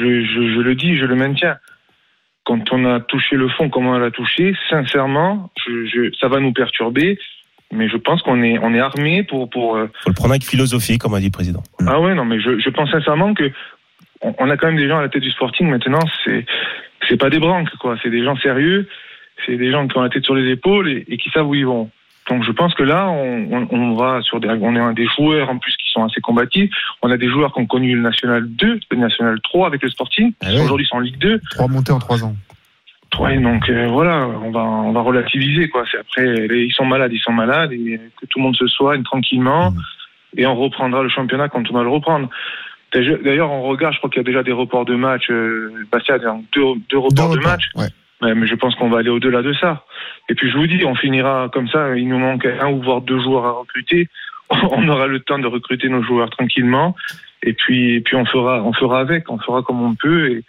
[0.62, 1.58] le dis, je le maintiens.
[2.46, 5.50] Quand on a touché le fond, comment on l'a touché, sincèrement,
[6.20, 7.18] ça va nous perturber
[7.74, 9.76] mais je pense qu'on est armé pour pour.
[9.76, 11.64] Euh, Faut le prendre avec philosophie, comme a dit le président.
[11.86, 13.52] Ah ouais, non, mais je pense sincèrement que
[14.22, 16.00] on, a quand même des gens à la tête du Sporting maintenant.
[16.26, 16.46] C'est,
[17.08, 17.96] c'est pas des branques, quoi.
[18.02, 18.88] C'est des gens sérieux.
[19.46, 21.56] C'est des gens qui ont la tête sur les épaules et, et qui savent où
[21.56, 21.90] ils vont.
[22.30, 25.08] Donc je pense que là, on, on, on va sur des, on est un des
[25.16, 26.70] joueurs en plus qui sont assez combatifs.
[27.02, 29.90] On a des joueurs qui ont connu le National 2, le National 3 avec le
[29.90, 30.34] Sporting.
[30.44, 30.60] Ah oui.
[30.62, 31.40] Aujourd'hui, ils sont en Ligue 2.
[31.52, 32.36] Trois montées en trois ans.
[33.20, 35.86] Ouais, donc euh, voilà, on va on va relativiser quoi.
[35.90, 38.68] C'est après les- ils sont malades, ils sont malades et que tout le monde se
[38.68, 39.78] soigne tranquillement Mhm.
[40.36, 42.30] et on reprendra le championnat quand on va le reprendre.
[42.94, 45.30] D'ailleurs, on regarde, je crois qu'il y a déjà des reports de matchs.
[45.30, 47.70] Euh, Bastia a deux, deux reports Deux de matchs.
[47.76, 47.88] ouais.
[48.22, 49.86] Ouais, mais je pense qu'on va aller au-delà de ça.
[50.28, 51.96] Et puis je vous dis, on finira comme ça.
[51.96, 54.10] Il nous manque un ou voire deux joueurs à recruter.
[54.50, 56.96] On aura le temps de recruter nos joueurs tranquillement.
[57.44, 60.32] Et puis, et puis on fera, on fera avec, on fera comme on peut.
[60.32, 60.44] Et,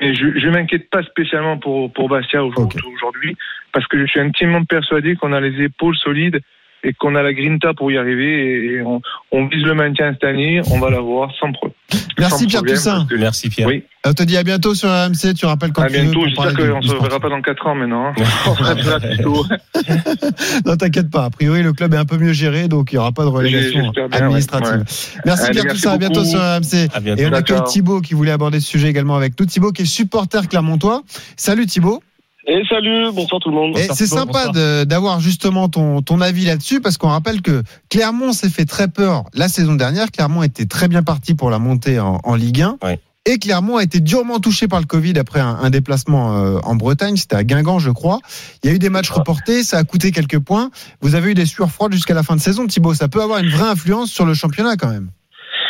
[0.00, 3.36] mais je, je m'inquiète pas spécialement pour pour Bastia aujourd'hui,
[3.72, 6.40] parce que je suis intimement persuadé qu'on a les épaules solides
[6.84, 8.74] et qu'on a la grinta pour y arriver.
[8.76, 11.74] Et on, on vise le maintien cette année, on va l'avoir sans problème.
[12.18, 13.06] Merci Pierre Toussaint.
[13.18, 13.68] Merci Pierre.
[13.68, 13.82] Oui.
[14.04, 15.34] On te dit à bientôt sur AMC.
[15.36, 16.02] Tu rappelles quand À tu veux.
[16.02, 16.26] bientôt.
[16.26, 18.06] J'espère qu'on se verra pas dans 4 ans maintenant.
[18.08, 18.14] hein.
[20.66, 21.24] Non, t'inquiète pas.
[21.26, 23.28] A priori, le club est un peu mieux géré, donc il n'y aura pas de
[23.28, 24.78] relégation administrative.
[24.80, 24.84] ouais.
[25.24, 25.94] Merci Allez, Pierre merci Toussaint.
[25.94, 26.88] À bientôt sur AMC.
[26.94, 27.22] À bientôt.
[27.22, 27.62] Et on accueille.
[27.66, 29.46] Thibaut qui voulait aborder ce sujet également avec nous.
[29.46, 31.02] Thibaut qui est supporter clermontois.
[31.36, 32.02] Salut Thibaut.
[32.46, 33.76] Et salut, bonsoir tout le monde.
[33.76, 34.48] C'est sympa
[34.84, 39.24] d'avoir justement ton, ton avis là-dessus parce qu'on rappelle que Clermont s'est fait très peur
[39.32, 40.10] la saison dernière.
[40.10, 42.78] Clermont était très bien parti pour la montée en, en Ligue 1.
[42.82, 42.98] Ouais.
[43.24, 46.74] Et Clermont a été durement touché par le Covid après un, un déplacement euh, en
[46.74, 47.14] Bretagne.
[47.16, 48.18] C'était à Guingamp, je crois.
[48.64, 50.70] Il y a eu des matchs reportés, ça a coûté quelques points.
[51.00, 52.94] Vous avez eu des sueurs froides jusqu'à la fin de saison, Thibaut.
[52.94, 55.10] Ça peut avoir une vraie influence sur le championnat quand même.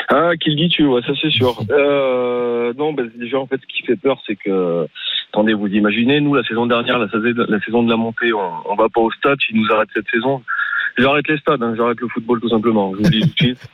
[0.09, 1.63] Ah, qui le dis-tu, ouais, ça c'est sûr.
[1.71, 4.87] Euh, non, bah, déjà en fait, ce qui fait peur, c'est que,
[5.33, 8.71] attendez, vous imaginez, nous la saison dernière, la saison, la saison de la montée, on,
[8.71, 10.43] on va pas au stade, s'ils nous arrêtent cette saison,
[10.99, 12.93] j'arrête les stades, hein, j'arrête le football tout simplement.
[12.93, 13.69] Je vous dis tout de suite.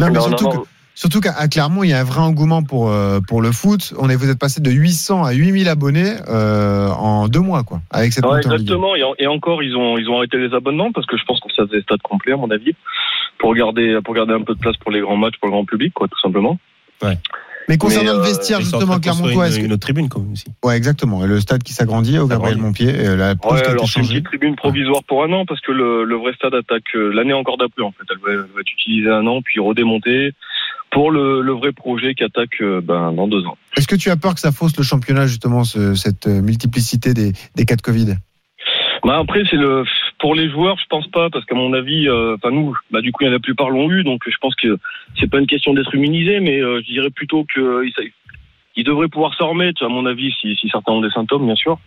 [0.00, 3.20] Non, mais surtout, que- surtout qu'à Clermont, il y a un vrai engouement pour, euh,
[3.26, 3.94] pour le foot.
[3.98, 7.80] On est, vous êtes passé de 800 à 8000 abonnés euh, en deux mois, quoi,
[7.90, 8.62] avec cette Ouais, montée en Ligue 1.
[8.64, 8.96] exactement.
[8.96, 11.38] Et, en- et encore, ils ont, ils ont arrêté les abonnements parce que je pense
[11.40, 12.74] que ça faisait stade complet, à mon avis,
[13.38, 15.64] pour garder, pour garder un peu de place pour les grands matchs, pour le grand
[15.64, 16.58] public, quoi, tout simplement.
[17.68, 19.66] Mais concernant Mais, le euh, vestiaire, justement, Clermontois, est-ce une, que...
[19.66, 20.44] une autre tribune quand même aussi.
[20.64, 21.24] Ouais, exactement.
[21.24, 22.84] Et le stade qui s'agrandit au Gabriel S'agrandit.
[22.84, 25.72] Montpied, euh, la Ouais, alors c'est une petite tribune provisoire pour un an parce que
[25.72, 28.04] le, le vrai stade attaque euh, l'année encore d'après en fait.
[28.10, 30.32] Elle va, elle va être utilisée un an puis redémontée
[30.92, 33.58] pour le, le vrai projet qui attaque euh, ben, dans deux ans.
[33.76, 37.12] Est-ce que tu as peur que ça fausse le championnat, justement, ce- cette euh, multiplicité
[37.12, 38.14] des, des cas de Covid?
[39.06, 39.84] Bah après c'est le
[40.18, 43.12] pour les joueurs je pense pas parce qu'à mon avis euh, enfin nous bah du
[43.12, 44.78] coup la plupart l'ont eu donc je pense que
[45.20, 48.10] c'est pas une question d'être immunisé mais euh, je dirais plutôt que ils,
[48.74, 51.54] ils devraient pouvoir s'en remettre à mon avis si, si certains ont des symptômes bien
[51.54, 51.78] sûr.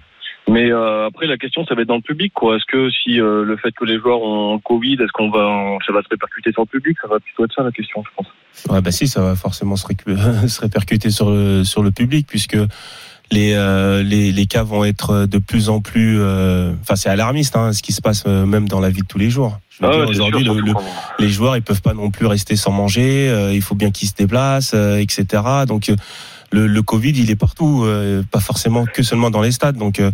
[0.47, 2.55] Mais euh, après la question ça va être dans le public quoi.
[2.55, 5.77] Est-ce que si euh, le fait que les joueurs ont le Covid est-ce qu'on va
[5.85, 6.97] ça va se répercuter sur le public?
[7.01, 8.27] Ça va plutôt être ça la question je pense.
[8.69, 9.85] Ouais, bah si, ça va forcément se
[10.61, 12.57] répercuter sur le, sur le public puisque
[13.31, 16.17] les, euh, les, les cas vont être de plus en plus.
[16.19, 19.07] euh, Enfin, c'est alarmiste hein, ce qui se passe euh, même dans la vie de
[19.07, 19.59] tous les jours.
[19.69, 20.73] Je veux Ah dire, ouais, aujourd'hui, le- le-
[21.19, 23.29] les joueurs ils peuvent pas non plus rester sans manger.
[23.29, 25.43] euh, il faut bien qu'ils se déplacent, euh, etc.
[25.67, 25.95] Donc euh,
[26.51, 29.77] le, le Covid, il est partout, euh, pas forcément que seulement dans les stades.
[29.77, 30.11] Donc euh,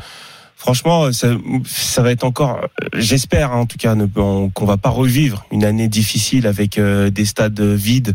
[0.58, 1.30] franchement, ça,
[1.65, 2.60] ça va être encore.
[2.62, 7.10] euh, J'espère hein, en tout cas qu'on va pas revivre une année difficile avec euh,
[7.10, 8.13] des stades vides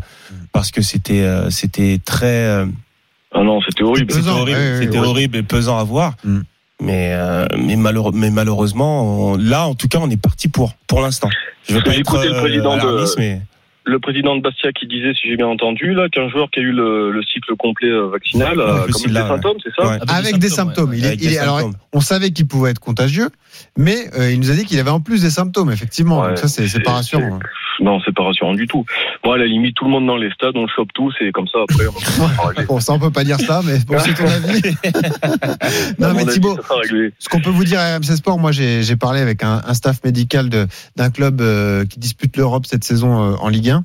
[0.53, 2.67] parce que c'était euh, c'était très euh,
[3.33, 4.12] Ah non c'était horrible.
[4.12, 5.07] C'était horrible, ouais, ouais, c'était ouais.
[5.07, 6.14] horrible et pesant à voir.
[6.25, 6.40] Mm.
[6.83, 10.73] Mais euh, mais, malheureux- mais malheureusement, on- là en tout cas, on est parti pour
[10.87, 11.29] pour l'instant.
[11.69, 13.43] Je veux pas être le euh, président de- mais
[13.85, 16.62] le président de Bastia qui disait, si j'ai bien entendu, là, qu'un joueur qui a
[16.62, 19.88] eu le, le cycle complet euh, vaccinal, Ouais, a le comme des symptômes, c'est ça
[19.90, 19.99] Ouais.
[20.09, 20.93] Avec des symptômes.
[20.95, 23.29] Il est, Avec il des est- alors, on savait qu'il pouvait être contagieux,
[23.77, 26.21] mais euh, il nous a dit qu'il avait en plus des symptômes, effectivement.
[26.21, 27.38] Ouais, Donc ça, c'est pas rassurant.
[27.83, 28.85] Non, c'est pas rassurant du tout.
[29.25, 31.33] Bon, à la limite, tout le monde dans les stades, on le chope tous, et
[31.33, 32.64] comme ça, après, on.
[32.69, 34.61] Bon, ça, on peut pas dire ça, mais bon, c'est ton avis.
[35.99, 36.59] Non, mais avis, Thibaut,
[37.19, 40.05] ce qu'on peut vous dire à RMC Sport, moi, j'ai parlé avec un, un staff
[40.05, 40.66] médical de-
[40.97, 43.83] d'un club euh, qui dispute l'Europe cette saison euh, en Ligue 1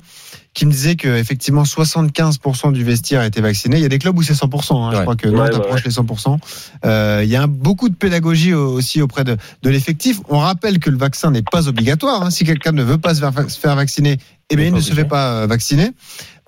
[0.54, 3.76] qui me disait que effectivement 75% du vestiaire a été vacciné.
[3.76, 4.74] Il y a des clubs où c'est 100%.
[4.86, 4.90] hein.
[4.94, 6.38] Je crois que Nantes ouais, approche les 100%.
[6.86, 10.20] Euh, il y a beaucoup de pédagogie au- aussi auprès de, de l'effectif.
[10.30, 12.22] On rappelle que le vaccin n'est pas obligatoire.
[12.22, 12.30] hein.
[12.30, 14.16] Si quelqu'un ne veut pas se faire, se faire vacciner,
[14.48, 15.90] eh bien, Il il ne se fait pas euh, vacciner.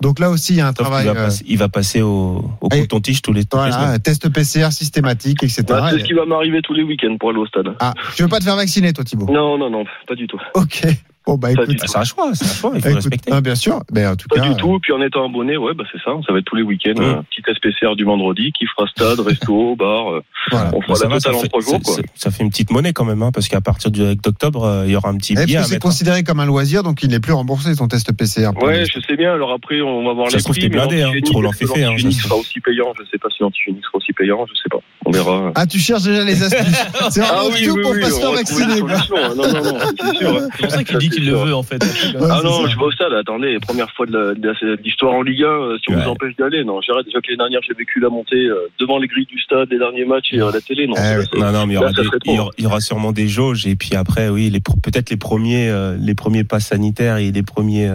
[0.01, 1.05] Donc là aussi, il y a un Sauf travail.
[1.05, 3.69] va, euh, passer, il va passer au, au coton-tige tous les, semaines.
[3.69, 5.63] voilà, test PCR systématique, etc.
[5.67, 7.67] Bah, c'est ce qui va m'arriver tous les week-ends pour aller au stade.
[7.79, 9.27] Ah, tu veux pas te faire vacciner, toi, Thibaut?
[9.31, 10.39] Non, non, non, pas du tout.
[10.55, 10.87] Ok.
[11.29, 13.31] Bon, bah Ah, c'est un choix, c'est un choix, il faut écoute, respecter.
[13.31, 13.81] ah, bien sûr.
[13.93, 14.49] Mais en tout Pas cas.
[14.49, 14.79] du tout.
[14.81, 16.11] Puis en étant abonné, ouais, bah c'est ça.
[16.25, 16.93] Ça va être tous les week-ends.
[16.99, 17.05] Ouais.
[17.05, 20.11] Un petit test PCR du vendredi qui fera stade, resto, bar.
[20.13, 20.71] euh, Voilà.
[20.73, 21.93] On fera ça la va, ça, totale en fait, trois jours, ça- quoi.
[21.95, 24.83] ça- ça fait une petite monnaie quand même, hein, parce qu'à partir du d'octobre, euh,
[24.87, 25.81] il y aura un petit Est-ce billet c'est mettre.
[25.83, 28.99] considéré comme un loisir, donc il n'est plus remboursé son test PCR pour Ouais, je
[29.01, 29.33] sais bien.
[29.33, 30.63] Alors après, on va voir Ça les se trouve, prix.
[30.69, 31.11] mais blindé, hein.
[31.13, 32.21] hein, ça.
[32.23, 32.93] sera aussi payant.
[32.97, 34.45] Je sais pas si l'antigénique sera aussi payant.
[34.47, 34.79] Je sais pas.
[35.05, 35.51] On verra.
[35.55, 36.85] Ah, tu cherches déjà les astuces.
[37.09, 38.73] C'est Ah oui, tout oui, pour oui, pas se faire vacciner.
[38.73, 39.33] hein.
[39.35, 40.29] Non, non, non, c'est sûr.
[40.37, 40.47] hein.
[40.55, 41.83] C'est pour ça qu'il Ça, dit qu'il le veut en fait.
[41.83, 42.69] Ouais, Ah non, ça.
[42.69, 43.13] je vais au stade.
[43.13, 44.35] Attendez, première fois de
[44.83, 45.47] l'histoire en Ligue 1.
[45.47, 46.03] euh, Si on Ouais.
[46.03, 46.81] nous empêche d'y aller, non.
[46.81, 49.67] J'arrête déjà que l'année dernière, j'ai vécu la montée euh, devant les grilles du stade,
[49.71, 50.87] les derniers matchs et euh, la télé.
[50.87, 51.25] Non, Ah ouais.
[51.39, 52.31] Non, non, mais il y aura, ça des- serait trop.
[52.33, 54.77] il y aura, il y aura sûrement des jauges et puis après, oui, les, pro-
[54.81, 57.89] peut-être les premiers, les premiers passes sanitaires et les premiers,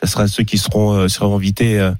[0.00, 1.90] ça sera ceux qui seront, seront invités euh,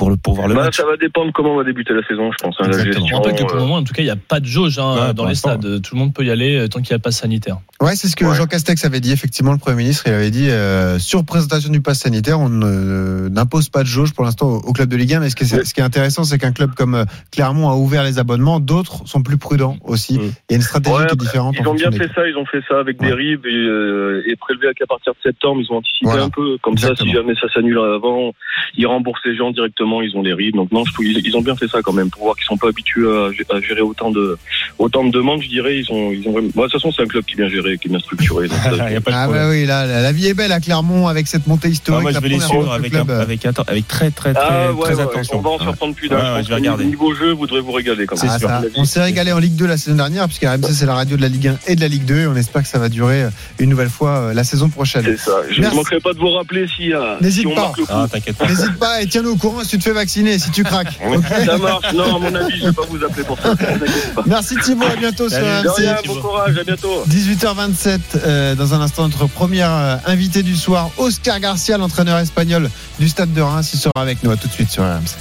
[0.00, 0.78] pour le pour voir le Bah, match.
[0.78, 2.56] ça va dépendre comment va débuter la saison, je pense.
[2.58, 2.78] hein, la.
[2.78, 4.46] Je rappelle que pour le euh, moment, en tout cas, il n'y a pas de
[4.46, 5.82] jauge hein, Ouais, dans les stades.
[5.82, 7.58] Tout le monde peut y aller euh, tant qu'il n'y a pas sanitaire.
[7.82, 8.34] Ouais, c'est ce que Ouais.
[8.34, 9.12] Jean Castex avait dit.
[9.12, 13.68] Effectivement, le Premier ministre, il avait dit euh, sur présentation du pass sanitaire, on n'impose
[13.68, 15.20] pas de jauge pour l'instant au, club de Ligue 1.
[15.20, 18.02] Mais ce qui est, ce qui est intéressant, c'est qu'un club comme Clermont a ouvert
[18.04, 18.58] les abonnements.
[18.60, 20.14] D'autres sont plus prudents aussi.
[20.18, 20.22] Mm.
[20.22, 21.56] Il y a une stratégie Ouais, qui est différente.
[21.58, 23.08] en Ils ont bien fait ça, ils ont fait ça avec Ouais.
[23.08, 26.24] des ribs et, euh, et prélevé qu'à partir de septembre, ils ont anticipé Voilà.
[26.24, 26.56] un peu.
[26.62, 28.32] Comme ça, si jamais ça s'annule avant,
[28.76, 30.54] ils remboursent les gens directement, ils ont les ribs.
[30.54, 32.44] Donc non, je trouve ils, ils ont bien fait ça quand même pour voir qu'ils
[32.44, 34.38] sont pas habitués à, gé- à gérer autant de
[34.78, 35.42] autant de demandes.
[35.42, 36.48] Je dirais, ils ont ils ont vraiment.
[36.54, 38.48] Bon, de toute façon, c'est un club qui est bien géré, qui est bien structuré.
[38.48, 40.34] donc ça, Il y a pas de Ah bah oui, là, la, la vie est
[40.34, 42.02] belle à Clermont avec cette montée Ah, historique.
[42.02, 43.40] moi, je vais les suivre avec, un- avec,
[43.88, 45.38] très, très, très, Ah, ouais, très ouais, attention.
[45.38, 46.16] On va en surprendre plus d'un.
[46.16, 46.84] Ouais, je ouais, pense je vais regarder.
[46.84, 48.62] Niveau jeu, vous devrez vous régaler comme Ah, ça.
[48.76, 51.22] on s'est régalé en Ligue 2 la saison dernière, puisque RMC c'est la radio de
[51.22, 52.20] la Ligue 1 et de la Ligue 2.
[52.20, 55.04] Et on espère que ça va durer euh, une nouvelle fois euh, la saison prochaine.
[55.04, 55.32] C'est ça.
[55.50, 57.72] Je ne manquerai pas de vous rappeler si, euh, N'hésite si pas.
[57.88, 58.06] Ah.
[58.48, 60.98] N'hésite pas et tiens-nous au courant si tu te fais vacciner, si tu craques.
[61.10, 61.92] Ok Ça marche.
[61.92, 63.50] Non, à mon avis, je vais pas vous appeler pour ça.
[63.50, 64.22] Ne pas.
[64.26, 65.62] Merci Thibaut, à bientôt sur rien,
[66.06, 67.04] bon courage, à bientôt.
[67.08, 72.70] 18h27, euh, dans un instant, notre première euh, invité du soir, Oscar Garcia, l'entraîneur espagnol
[72.98, 73.70] du Stade de Reims.
[73.74, 74.30] Il sera avec nous.
[74.30, 75.16] À tout de suite sur RMC.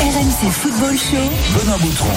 [0.00, 1.58] RMC Football Show.
[1.58, 2.08] Benoît Boutron.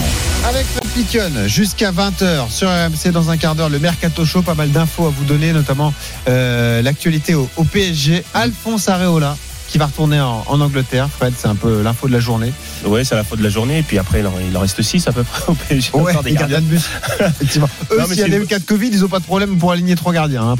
[0.48, 4.72] Avec Piquion, jusqu'à 20h sur RMC dans un quart d'heure, le Mercato Show, pas mal
[4.72, 5.94] d'infos à vous donner, notamment
[6.28, 8.24] euh, l'actualité au, au PSG.
[8.34, 9.38] Alphonse Areola
[9.74, 11.10] qui va retourner en, en Angleterre.
[11.10, 12.54] Fred, c'est un peu l'info de la journée.
[12.86, 13.80] Ouais, c'est fin de la journée.
[13.80, 15.90] Et puis après, il en, il en reste 6 à peu près au PSG.
[15.94, 16.62] Encore des gardiens.
[16.62, 16.82] de but.
[17.20, 17.68] Effectivement.
[17.92, 19.96] Eux, s'il y a une- cas de Covid, ils n'ont pas de problème pour aligner
[19.96, 20.44] trois gardiens.
[20.52, 20.56] hein,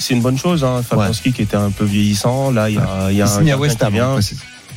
[0.00, 0.64] c'est- une bonne chose.
[0.64, 0.82] Hein.
[0.82, 2.50] Fabianski qui était un peu vieillissant.
[2.50, 3.94] Là, il y a, il y a il un signe à West Ham.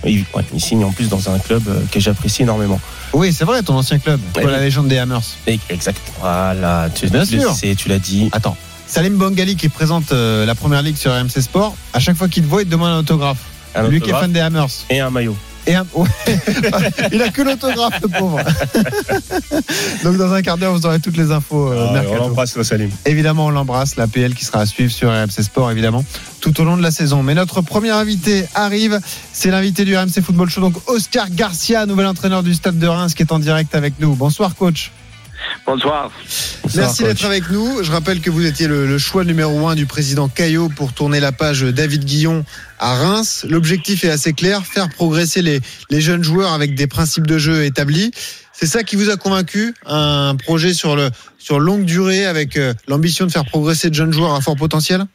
[0.05, 2.79] Il, ouais, il signe en plus dans un club euh, que j'apprécie énormément.
[3.11, 4.19] Oui, c'est vrai, ton ancien club.
[4.37, 4.45] Ouais.
[4.45, 5.19] La légende des Hammers.
[5.69, 5.99] Exact.
[6.21, 6.89] Voilà.
[6.93, 7.51] Tu, Bien sûr.
[7.55, 8.29] sais, tu l'as dit.
[8.33, 8.55] Attends.
[8.85, 12.43] Salim Bangali qui présente euh, la première ligue sur RMC Sport, à chaque fois qu'il
[12.43, 13.39] te voit, il te demande un autographe.
[13.89, 14.67] Lui qui est fan des Hammers.
[14.89, 15.35] et un maillot.
[15.67, 16.07] Et un- ouais.
[17.11, 18.39] il a que l'autographe, le pauvre.
[20.03, 22.63] Donc dans un quart d'heure, vous aurez toutes les infos euh, Ah, on l'embrasse, le
[22.63, 22.89] Salim.
[23.05, 26.03] Évidemment, on l'embrasse, la PL qui sera à suivre sur RMC Sport, évidemment,
[26.41, 27.21] tout au long de la saison.
[27.23, 28.99] Mais notre premier invité arrive,
[29.33, 33.13] c'est l'invité du RMC Football Show, donc Oscar Garcia, nouvel entraîneur du Stade de Reims,
[33.13, 34.15] qui est en direct avec nous.
[34.15, 34.91] Bonsoir, coach.
[35.65, 36.11] Bonsoir.
[36.75, 37.83] Merci d'être avec nous.
[37.83, 41.19] Je rappelle que vous étiez le, le choix numéro un du président Caillot pour tourner
[41.19, 42.45] la page David Guillon
[42.79, 43.45] à Reims.
[43.49, 47.63] L'objectif est assez clair, faire progresser les, les jeunes joueurs avec des principes de jeu
[47.63, 48.11] établis.
[48.51, 49.73] C'est ça qui vous a convaincu?
[49.85, 54.11] Un projet sur, le, sur longue durée avec euh, l'ambition de faire progresser de jeunes
[54.11, 55.05] joueurs à fort potentiel?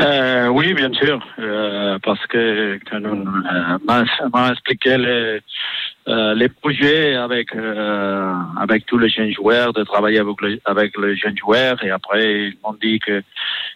[0.00, 5.40] Euh, oui, bien sûr, euh, parce que quand on euh, m'a m'a expliqué les,
[6.08, 10.96] euh, les projets avec euh, avec tous les jeunes joueurs, de travailler avec les, avec
[10.96, 13.22] les jeunes joueurs, et après ils m'ont dit que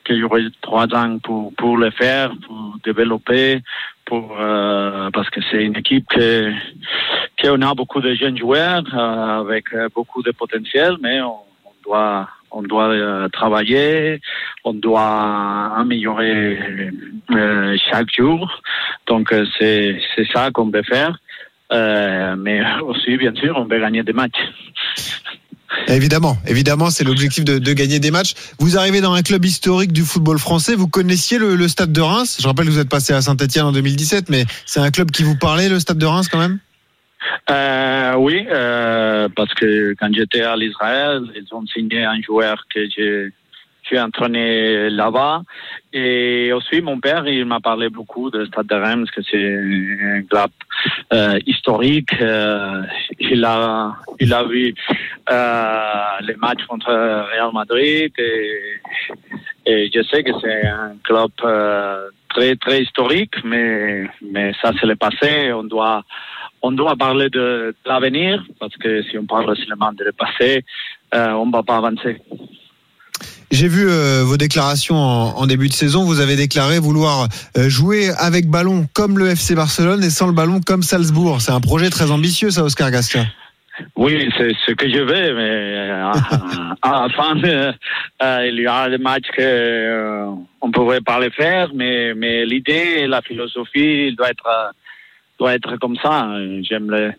[0.04, 3.60] qu'il y aurait trois ans pour pour le faire, pour développer,
[4.06, 6.50] pour euh, parce que c'est une équipe que
[7.40, 11.72] qu'on a beaucoup de jeunes joueurs euh, avec euh, beaucoup de potentiel, mais on, on
[11.84, 14.20] doit on doit travailler,
[14.64, 16.58] on doit améliorer
[17.90, 18.62] chaque jour.
[19.08, 21.18] Donc c'est c'est ça qu'on veut faire.
[21.72, 24.32] Euh, mais aussi, bien sûr, on veut gagner des matchs.
[25.88, 28.34] Évidemment, évidemment, c'est l'objectif de, de gagner des matchs.
[28.58, 30.74] Vous arrivez dans un club historique du football français.
[30.74, 32.38] Vous connaissiez le, le Stade de Reims.
[32.40, 35.24] Je rappelle que vous êtes passé à Saint-Etienne en 2017, mais c'est un club qui
[35.24, 36.58] vous parlait, le Stade de Reims, quand même?
[37.50, 42.80] Euh, oui, euh, parce que quand j'étais à l'Israël, ils ont signé un joueur que
[42.94, 43.32] j'ai
[43.88, 45.42] j'ai entraîné là-bas.
[45.92, 49.54] Et aussi, mon père, il m'a parlé beaucoup de Stade de Reims, que c'est
[50.16, 50.50] un club
[51.12, 52.12] euh, historique.
[52.20, 52.82] Euh,
[53.20, 54.74] il a il a vu
[55.30, 58.80] euh, les matchs contre Real Madrid et,
[59.66, 61.30] je sais que c'est un club
[62.30, 65.52] très très historique, mais mais ça c'est le passé.
[65.52, 66.02] On doit
[66.62, 70.64] on doit parler de l'avenir parce que si on parle seulement de le passé,
[71.12, 72.20] on ne va pas avancer.
[73.50, 76.04] J'ai vu euh, vos déclarations en, début de saison.
[76.04, 80.32] Vous avez déclaré vouloir euh, jouer avec ballon comme le FC Barcelone et sans le
[80.32, 81.40] ballon comme Salzbourg.
[81.40, 83.26] C'est un projet très ambitieux, ça, Oscar Gastia.
[83.96, 86.12] Oui, c'est ce que je veux, mais euh,
[86.82, 87.34] à la fin,
[88.44, 90.26] il y aura des matchs que euh,
[90.60, 92.12] on pourrait pas les faire, mais
[92.44, 94.72] l'idée, la philosophie, il doit être
[95.38, 96.28] doit être comme ça.
[96.62, 97.12] J'aime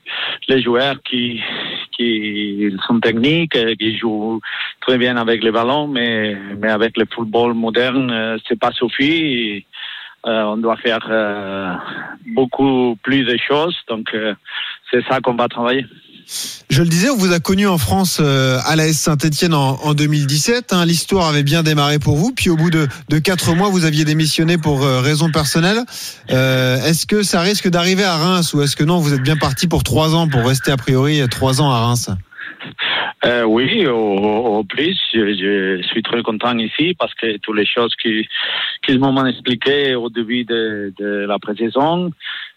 [0.48, 1.41] les joueurs qui
[1.95, 4.41] qui sont techniques, qui jouent
[4.81, 9.65] très bien avec les ballons, mais mais avec le football moderne, c'est pas suffit.
[10.25, 11.75] Euh, on doit faire euh,
[12.25, 14.34] beaucoup plus de choses, donc euh,
[14.89, 15.86] c'est ça qu'on va travailler.
[16.70, 19.94] Je le disais, on vous a connu en France euh, à l'AS Saint-Etienne en, en,
[19.94, 20.74] 2017.
[20.74, 22.32] Hein, L'histoire avait bien démarré pour vous.
[22.32, 25.80] Puis au bout de, de quatre mois, vous aviez démissionné pour euh, raisons personnelles.
[26.32, 29.38] Euh, est-ce que ça risque d'arriver à Reims ou est-ce que non, vous êtes bien
[29.38, 32.10] parti pour trois ans, pour rester a priori trois ans à Reims?
[33.26, 38.28] Euh, oui, au, plus, je, suis très content ici parce que toutes les choses qui
[38.84, 42.12] qu'ils m'ont expliqué au début de, la pré-saison,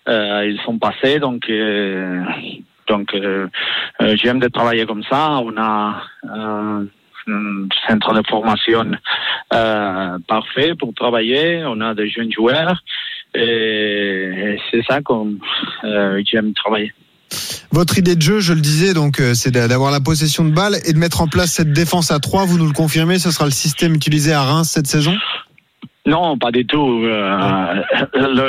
[0.09, 1.21] euh, ils sont passés.
[1.21, 2.23] Donc, euh,
[2.89, 3.47] donc euh,
[4.03, 5.41] euh, j'aime de travailler comme ça.
[5.41, 6.87] On a un
[7.87, 8.91] centre de formation
[9.53, 11.63] euh, parfait pour travailler.
[11.67, 12.83] On a des jeunes joueurs
[13.35, 15.35] et, c'est ça qu'on
[15.85, 16.93] euh, j'aime travailler.
[17.73, 20.77] Votre idée de jeu, je le disais, donc euh, c'est d'avoir la possession de balle
[20.87, 22.47] et de mettre en place cette défense à 3.
[22.47, 25.15] Vous nous le confirmez, ce sera le système utilisé à Reims cette saison?
[26.09, 27.03] Non, pas du tout.
[27.05, 27.83] Euh,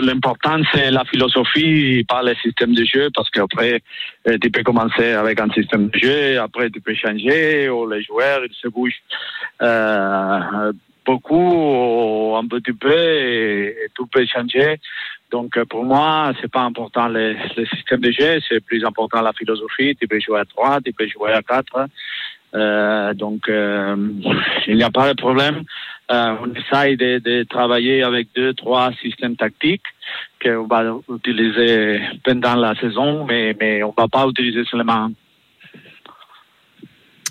[0.02, 3.82] L'important, c'est la philosophie, pas le système de jeu, parce qu'après,
[4.28, 8.02] euh, tu peux commencer avec un système de jeu, après tu peux changer, ou les
[8.02, 9.04] joueurs, ils se bougent
[9.62, 10.72] euh,
[11.06, 14.80] beaucoup, un petit peu, et, et, tout peut changer.
[15.30, 19.34] Donc, pour moi, c'est pas important le, le, système de jeu, c'est plus important la
[19.34, 19.98] philosophie.
[20.00, 21.88] Tu peux jouer à 3, tu peux jouer à 4.
[22.56, 23.96] Euh, donc, euh,
[24.68, 25.64] il n'y a pas de problème.
[26.12, 29.84] Euh, on essaye de, de, travailler avec deux, trois systèmes tactiques
[30.44, 30.84] qu'on va
[31.14, 35.10] utiliser pendant la saison, mais, mais on ne va pas utiliser seulement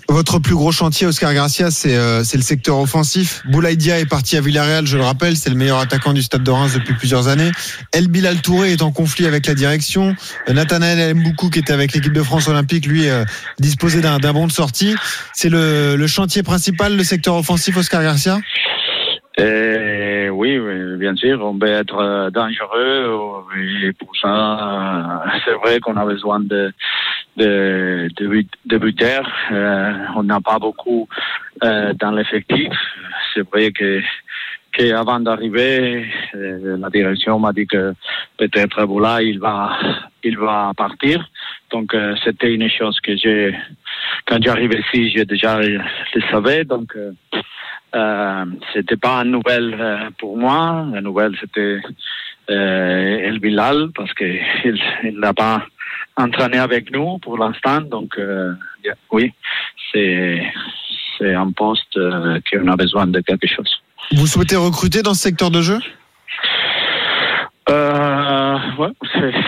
[0.09, 3.41] votre plus gros chantier, Oscar Garcia, c'est euh, le secteur offensif.
[3.45, 6.51] Boulaïdia est parti à Villarreal, je le rappelle, c'est le meilleur attaquant du Stade de
[6.51, 7.51] Reims depuis plusieurs années.
[7.93, 10.15] El Bilal Touré est en conflit avec la direction.
[10.47, 13.23] Nathanaël Mboukou, qui était avec l'équipe de France Olympique, lui, euh,
[13.59, 14.95] disposait d'un bon de sortie.
[15.33, 18.39] C'est le, le chantier principal, le secteur offensif, Oscar Garcia?
[19.39, 20.59] Euh, oui,
[20.97, 26.73] bien sûr, on peut être dangereux et pour ça, c'est vrai qu'on a besoin de,
[27.39, 28.09] de.
[29.51, 31.07] Euh, on n'a pas beaucoup
[31.63, 32.71] euh, dans l'effectif.
[33.33, 34.01] C'est vrai que
[34.71, 37.93] qu'avant d'arriver, euh, la direction m'a dit que
[38.37, 39.77] peut-être Boula il va
[40.23, 41.27] il va partir.
[41.71, 43.55] Donc c'était une chose que j'ai
[44.25, 46.63] quand j'arrive ici, j'ai déjà le savais.
[46.65, 46.95] Donc
[48.73, 50.85] c'était pas une nouvelle pour moi.
[50.91, 51.79] La nouvelle c'était
[52.47, 54.25] El Bilal parce que
[55.03, 55.63] il n'a pas
[56.19, 57.81] entraîné avec nous pour l'instant.
[57.81, 58.53] Donc, euh,
[59.11, 59.33] oui,
[59.91, 60.43] c'est
[61.17, 63.71] c'est un poste euh, qu'on a besoin de quelque chose.
[64.11, 65.79] Vous souhaitez recruter dans ce secteur de jeu?
[67.69, 68.93] Euh, ouais,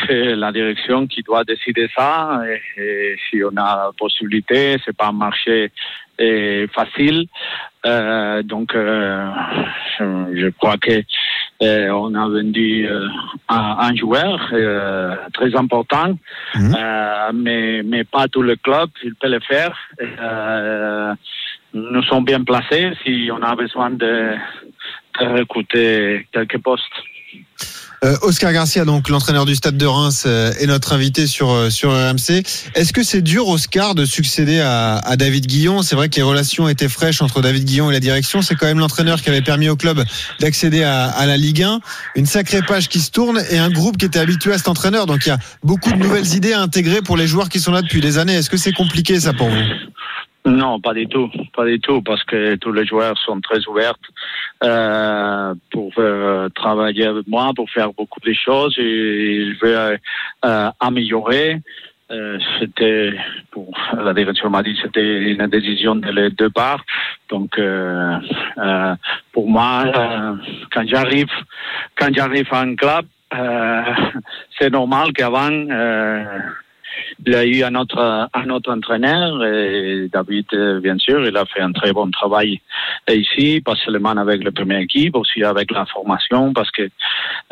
[0.06, 2.42] c'est la direction qui doit décider ça.
[2.48, 5.72] Et, et si on a la possibilité, c'est pas un marché
[6.20, 7.28] et facile.
[7.86, 9.32] Euh, donc, euh,
[10.00, 11.02] je, crois que
[11.63, 12.88] euh, on a vendu
[13.50, 14.39] un, un, joueur
[15.34, 16.17] très important,
[16.56, 16.76] mmh.
[17.34, 19.76] mais mais pas tout le club, il peut le faire.
[21.74, 24.36] nous sommes bien placés si on a besoin de,
[25.20, 26.84] de recruter quelques postes.
[28.04, 31.70] Euh, Oscar Garcia, donc l'entraîneur du Stade de Reims, euh, est notre invité sur euh,
[31.70, 32.42] sur RMC.
[32.74, 35.84] Est-ce que c'est dur, Oscar, de succéder à, David Guillon?
[35.84, 38.42] C'est vrai que les relations étaient fraîches entre David Guillon et la direction.
[38.42, 40.04] C'est quand même l'entraîneur qui avait permis au club
[40.40, 41.80] d'accéder à, la Ligue 1.
[42.16, 45.06] Une sacrée page qui se tourne et un groupe qui était habitué à cet entraîneur.
[45.06, 47.72] Donc il y a beaucoup de nouvelles idées à intégrer pour les joueurs qui sont
[47.72, 48.34] là depuis des années.
[48.34, 49.62] Est-ce que c'est compliqué ça pour vous?
[50.46, 53.98] Non, pas du tout, pas du tout, parce que tous les joueurs sont très ouverts
[54.64, 60.00] euh, pour euh, travailler avec moi, pour faire beaucoup de choses et ils veulent
[60.46, 61.60] euh, améliorer.
[62.10, 63.14] Euh, c'était
[63.52, 66.84] pour la direction m'a dit c'était une décision de les deux parts.
[67.30, 68.18] Donc euh,
[69.32, 69.86] pour moi,
[70.74, 71.30] quand j'arrive
[71.98, 73.06] quand j'arrive un club,
[74.60, 75.52] c'est normal qu'avant
[77.26, 80.48] il a eu un autre, un autre entraîneur, et David,
[80.82, 82.60] bien sûr, il a fait un très bon travail
[83.10, 86.90] ici, pas seulement avec la première équipe, aussi avec la formation, parce que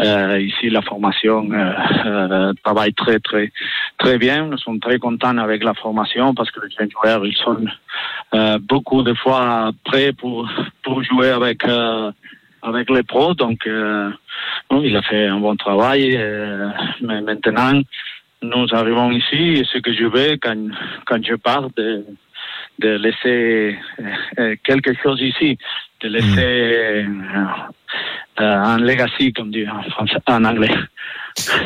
[0.02, 1.74] euh, ici, la formation euh,
[2.06, 3.52] euh, travaille très, très,
[3.98, 4.48] très bien.
[4.48, 7.66] Nous sommes très contents avec la formation, parce que les jeunes joueurs, ils sont
[8.34, 10.50] euh, beaucoup de fois prêts pour,
[10.84, 11.64] pour jouer avec
[12.62, 13.34] avec les pros.
[13.34, 14.10] Donc, euh,
[14.72, 16.16] il a fait un bon travail.
[16.18, 16.70] Euh,
[17.02, 17.82] mais maintenant,
[18.42, 20.68] nous arrivons ici et ce que je veux quand,
[21.06, 22.06] quand je pars de,
[22.80, 23.78] de laisser
[24.40, 25.58] euh, quelque chose ici,
[26.02, 27.24] de laisser mmh.
[28.40, 30.74] euh, un legacy, comme dit en, français, en anglais.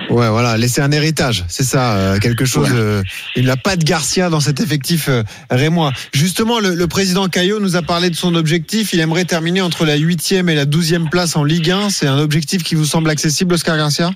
[0.10, 2.72] Ouais, voilà, laisser un héritage, c'est ça, euh, quelque chose.
[2.72, 2.78] Ouais.
[2.78, 3.04] Euh,
[3.36, 5.92] il n'a pas de Garcia dans cet effectif euh, rémois.
[6.14, 8.94] Justement, le, le, président Caillot nous a parlé de son objectif.
[8.94, 11.90] Il aimerait terminer entre la huitième et la douzième place en Ligue 1.
[11.90, 14.12] C'est un objectif qui vous semble accessible, Oscar Garcia?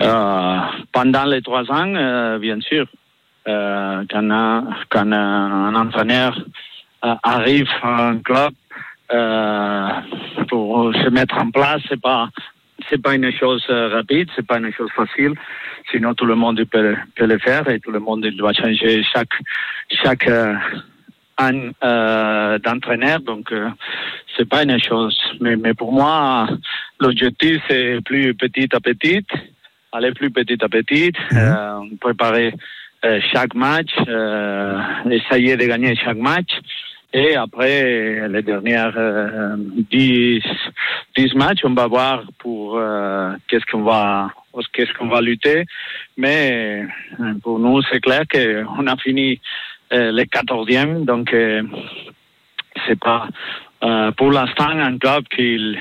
[0.00, 0.56] Euh,
[0.92, 2.86] pendant les trois ans, euh, bien sûr,
[3.48, 6.38] euh, quand, un, quand un entraîneur
[7.02, 8.52] arrive à un club
[10.48, 12.28] pour se mettre en place, c'est pas
[12.90, 15.34] c'est pas une chose euh, rapide, c'est pas une chose facile.
[15.90, 19.32] Sinon, tout le monde peut, peut le faire et tout le monde doit changer chaque
[20.02, 20.54] chaque euh,
[21.38, 23.20] an euh, d'entraîneur.
[23.20, 23.68] Donc, euh,
[24.36, 25.18] c'est pas une chose.
[25.40, 26.48] Mais, mais pour moi,
[27.00, 29.24] l'objectif c'est plus petit à petit,
[29.92, 32.54] aller plus petit à petit, euh, préparer
[33.04, 34.78] euh, chaque match, euh,
[35.10, 36.50] essayer de gagner chaque match.
[37.14, 39.56] Et après les dernières euh,
[39.90, 40.42] 10,
[41.16, 44.30] 10 matchs, on va voir pour euh, qu'est-ce qu'on va
[44.72, 45.66] qu'est-ce qu'on va lutter.
[46.16, 46.86] Mais
[47.20, 49.40] euh, pour nous, c'est clair qu'on a fini
[49.92, 51.62] euh, le 14e, donc euh,
[52.86, 53.28] c'est pas
[53.84, 55.76] euh, pour l'instant un club qui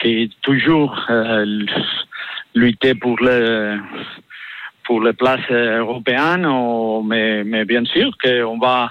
[0.00, 1.64] qui toujours euh,
[2.54, 3.78] lutter pour le
[4.84, 8.90] pour les places européennes, ou- mais mais bien sûr qu'on va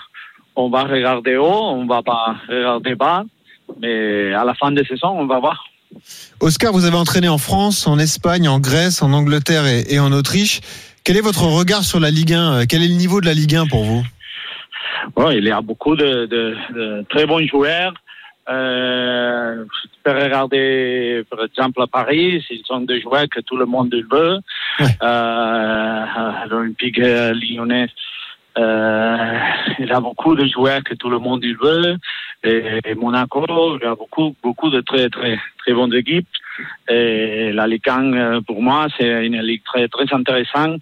[0.55, 1.45] on va regarder haut,
[1.79, 3.23] on va pas regarder bas,
[3.81, 5.65] mais à la fin de saison, on va voir.
[6.41, 10.11] Oscar, vous avez entraîné en France, en Espagne, en Grèce, en Angleterre et, et en
[10.11, 10.61] Autriche.
[11.03, 13.55] Quel est votre regard sur la Ligue 1 Quel est le niveau de la Ligue
[13.55, 14.03] 1 pour vous?
[15.15, 17.93] Bon, il y a beaucoup de, de- de très bons joueurs.
[18.49, 23.65] Euh, je peux regarder, par exemple, à Paris, ils sont des joueurs que tout le
[23.65, 24.39] monde veut.
[24.79, 24.85] Ouais.
[25.01, 26.05] Euh,
[26.49, 27.89] L'Olympique euh, lyonnais,
[28.57, 29.39] euh,
[29.79, 31.97] il y a beaucoup de joueurs que tout le monde veut.
[32.43, 33.45] Et, et Monaco,
[33.77, 36.27] il y a beaucoup, beaucoup de très, très, très bonnes équipes.
[36.89, 40.81] Et la Ligue 1, euh, pour moi, c'est une ligue très, très intéressante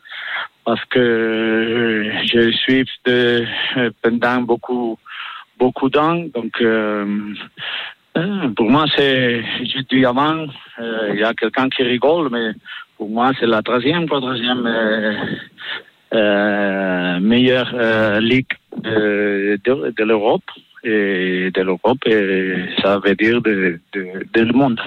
[0.66, 3.45] parce que je suis de,
[3.78, 4.97] euh, pendant beaucoup
[5.60, 6.24] beaucoup d'ans.
[6.34, 7.06] Donc, euh,
[8.18, 10.45] euh, pour moi, c'est, je dis avant,
[10.80, 12.51] euh, il y a quelqu'un qui rigole, mais
[12.97, 14.64] pour moi, c'est la troisième, quatrième
[17.22, 20.43] meilleure ligue de, de, de l'Europe
[20.86, 24.80] et de l'Europe et ça veut dire de, de, de le monde.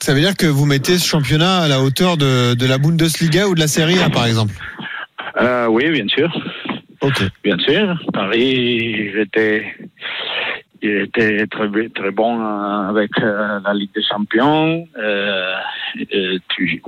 [0.00, 3.46] Ça veut dire que vous mettez ce championnat à la hauteur de, de la Bundesliga
[3.46, 4.52] ou de la Serie A, par exemple?
[5.40, 6.28] Euh, oui, bien sûr.
[7.04, 7.22] Ok.
[7.42, 9.76] Bien sûr, Paris, j'étais,
[10.80, 15.54] il était très, très bon euh, avec euh, la Ligue des Champions, euh,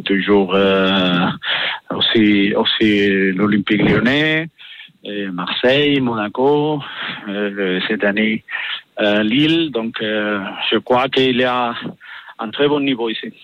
[0.07, 0.57] toujours
[1.95, 4.49] aussi, aussi l'Olympique lyonnais,
[5.35, 6.83] Marseille, Monaco,
[7.87, 8.43] cette année
[8.99, 9.71] Lille.
[9.71, 11.75] Donc, je crois qu'il y a
[12.39, 13.35] un très bon niveau ici.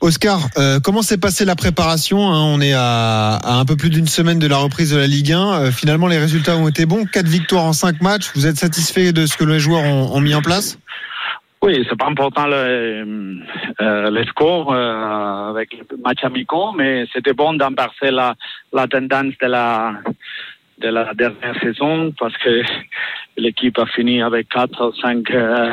[0.00, 2.42] Oscar, euh, comment s'est passée la préparation hein?
[2.42, 5.38] On est à, un peu plus d'une semaine de la reprise de la Ligue 1.
[5.38, 7.04] Euh, finalement, les résultats ont été bons.
[7.04, 8.30] Quatre victoires en cinq matchs.
[8.34, 10.78] Vous êtes satisfait de ce que les joueurs ont, mis en place?
[11.62, 13.36] Oui, c'est pas important le,
[13.82, 18.34] euh, le score euh, avec les matchs amicaux, mais c'était bon d'inverser la,
[18.72, 19.92] tendance de la
[20.78, 22.62] de la dernière saison parce que
[23.36, 25.70] l'équipe a fini avec quatre ou cinq euh,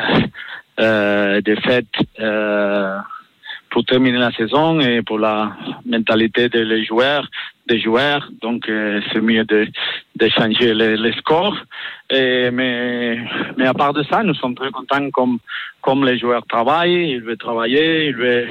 [0.80, 1.86] euh, défaites
[2.20, 2.98] euh,
[3.70, 5.56] pour terminer la saison et pour la
[5.86, 7.26] mentalité des joueurs
[7.68, 8.28] des joueurs.
[8.40, 9.66] Donc euh, c'est mieux de,
[10.16, 11.58] de changer les, les scores.
[12.10, 13.18] Et, mais
[13.56, 15.38] mais à part de ça nous sommes très contents comme
[15.82, 17.10] comme les joueurs travaillent.
[17.12, 18.48] Ils veulent travailler ils veulent,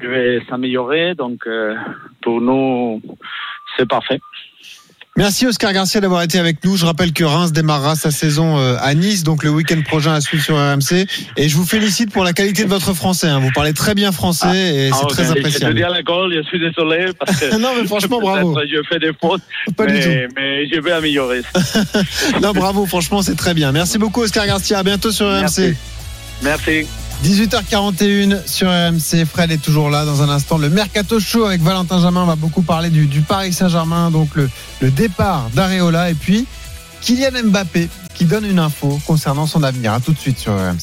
[0.00, 1.14] ils veulent s'améliorer.
[1.14, 1.74] Donc euh,
[2.22, 3.00] pour nous
[3.76, 4.20] c'est parfait
[5.20, 6.78] Merci Oscar Garcia d'avoir été avec nous.
[6.78, 10.20] Je rappelle que Reims démarrera sa saison euh, à Nice, donc le week-end prochain à
[10.22, 11.06] suivre sur RMC.
[11.36, 13.26] Et je vous félicite pour la qualité de votre français.
[13.28, 13.38] hein.
[13.38, 14.48] Vous parlez très bien français
[14.86, 15.28] et c'est Ah, très ok.
[15.28, 15.74] Je te appréciable.
[15.74, 18.58] dis à l'école, je suis désolé parce que Non, mais franchement, bravo.
[18.66, 19.42] je fais des fautes,
[19.76, 21.42] Pas du mais, mais je vais améliorer.
[22.40, 23.72] Non, bravo, franchement, c'est très bien.
[23.72, 24.78] Merci beaucoup Oscar Garcia.
[24.78, 25.40] À bientôt sur RMC.
[25.42, 25.74] Merci.
[26.42, 26.86] Merci.
[27.24, 29.26] 18h41 sur RMC.
[29.26, 30.56] Fred est toujours là dans un instant.
[30.56, 32.22] Le Mercato Show avec Valentin Jamin.
[32.22, 34.10] On va beaucoup parler du, du Paris Saint-Germain.
[34.10, 34.48] Donc le,
[34.80, 36.46] le départ d'Areola et puis
[37.02, 39.92] Kylian Mbappé qui donne une info concernant son avenir.
[39.92, 40.78] À tout de suite sur RMC.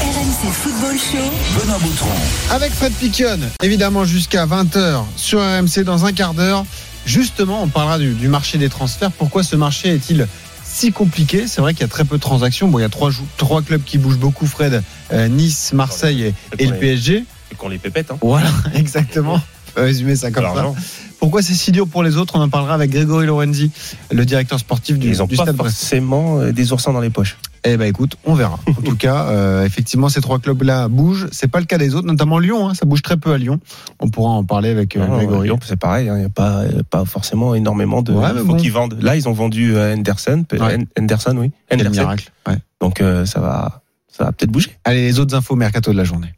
[0.00, 1.60] RMC Football Show.
[1.60, 2.08] Benoît Boutron.
[2.50, 6.64] Avec Fred Piquion, évidemment jusqu'à 20h sur RMC dans un quart d'heure.
[7.04, 9.10] Justement, on parlera du, du marché des transferts.
[9.10, 10.28] Pourquoi ce marché est-il
[10.72, 12.68] si compliqué C'est vrai qu'il y a très peu de transactions.
[12.68, 14.82] Bon, il y a trois, clubs qui bougent beaucoup, Fred.
[15.12, 17.24] Euh, nice, Marseille et, et le PSG.
[17.50, 18.10] Et qu'on les pépette.
[18.10, 18.18] Hein.
[18.22, 19.34] Voilà, exactement.
[19.34, 20.72] On peut résumer ça comme ça.
[21.18, 22.34] Pourquoi c'est si dur pour les autres?
[22.36, 23.70] On en parlera avec Grégory Lorenzi,
[24.10, 27.36] le directeur sportif du, Ils du pas Stade forcément euh, des oursins dans les poches.
[27.64, 28.58] Eh ben écoute, on verra.
[28.66, 31.28] En tout cas, euh, effectivement, ces trois clubs-là bougent.
[31.30, 32.68] C'est pas le cas des autres, notamment Lyon.
[32.68, 33.60] hein, ça bouge très peu à Lyon.
[34.00, 35.46] On pourra en parler avec euh, Grégory.
[35.46, 36.08] Lyon, c'est pareil.
[36.08, 38.12] hein, Il n'y a pas, pas forcément énormément de.
[38.12, 38.56] Ouais, il faut bon.
[38.56, 38.98] qu'ils vendent.
[39.00, 40.44] Là, ils ont vendu euh, Henderson.
[40.52, 40.74] Ouais.
[40.74, 41.52] Hen- Henderson, oui.
[41.72, 41.90] Henderson.
[41.92, 42.32] miracle.
[42.48, 42.56] Ouais.
[42.80, 44.76] Donc euh, ça va, ça va peut-être bouger.
[44.84, 46.34] Allez, les autres infos mercato de la journée.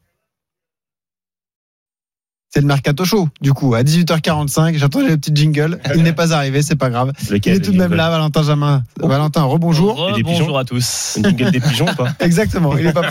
[2.55, 3.28] C'est le mercato show.
[3.40, 5.80] Du coup, à 18h45, j'entendais le petit jingle.
[5.96, 7.11] Il n'est pas arrivé, c'est pas grave.
[7.28, 8.84] Il est tout de même là, Valentin Jamin.
[9.00, 10.12] Valentin, rebonjour.
[10.14, 11.18] Pigeons Bonjour à tous.
[11.20, 12.78] Jingle des pigeons ou pas Exactement.
[12.78, 13.11] Il est pas.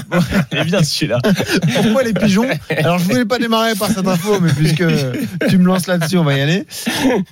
[0.53, 1.19] Il est bien celui-là.
[1.73, 4.85] Pourquoi les pigeons Alors, je voulais pas démarrer par cette info, mais puisque
[5.49, 6.65] tu me lances là-dessus, on va y aller.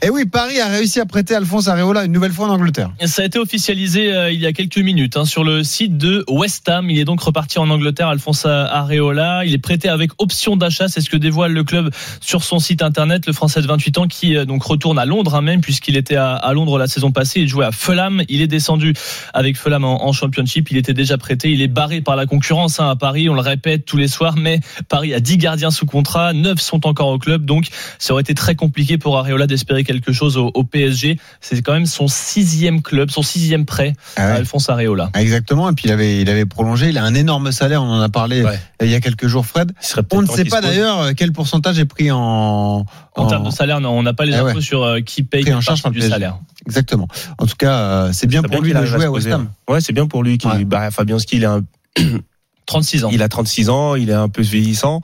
[0.01, 2.91] Et oui, Paris a réussi à prêter Alphonse Areola une nouvelle fois en Angleterre.
[3.05, 6.26] Ça a été officialisé euh, il y a quelques minutes hein, sur le site de
[6.28, 6.89] West Ham.
[6.89, 9.45] Il est donc reparti en Angleterre, Alphonse Areola.
[9.45, 10.89] Il est prêté avec option d'achat.
[10.89, 11.89] C'est ce que dévoile le club
[12.20, 13.26] sur son site internet.
[13.28, 16.16] Le Français de 28 ans qui euh, donc retourne à Londres hein, même puisqu'il était
[16.16, 17.41] à, à Londres la saison passée.
[17.41, 18.24] Il jouait à Fulham.
[18.30, 18.93] Il est descendu
[19.34, 20.72] avec Fulham en, en Championship.
[20.72, 21.49] Il était déjà prêté.
[21.52, 23.30] Il est barré par la concurrence hein, à Paris.
[23.30, 26.34] On le répète tous les soirs, mais Paris a 10 gardiens sous contrat.
[26.34, 27.45] 9 sont encore au club.
[27.45, 27.68] Donc
[27.99, 31.18] ça aurait été très compliqué pour Areola d'espérer quelque chose au, au PSG.
[31.41, 34.34] C'est quand même son sixième club, son sixième prêt Ah à.
[34.36, 35.10] Alphonse Areola.
[35.14, 35.70] Ah, Exactement.
[35.70, 36.89] Et puis il avait, il avait prolongé.
[36.89, 37.84] Il a un énorme salaire.
[37.84, 38.60] On en a parlé Ouais.
[38.82, 39.72] euh, il y a quelques jours, Fred.
[40.12, 42.86] On ne sait pas d'ailleurs euh, quel pourcentage est pris en.
[43.16, 44.62] En termes de salaire, non, on n'a pas les Ah infos ouais.
[44.62, 46.38] sur euh, qui paye Pris en charge du salaire.
[46.66, 47.08] Exactement.
[47.38, 49.28] En tout cas, euh, c'est bien pour lui de jouer se à West.
[49.28, 49.50] Ham.
[49.70, 50.38] Ouais, c'est bien pour lui.
[50.38, 50.66] Qui, Ouais.
[50.66, 51.62] bah, Fabianski, il, est un-
[52.66, 53.10] 36 ans.
[53.12, 55.02] il a 36 ans, il est un peu vieillissant.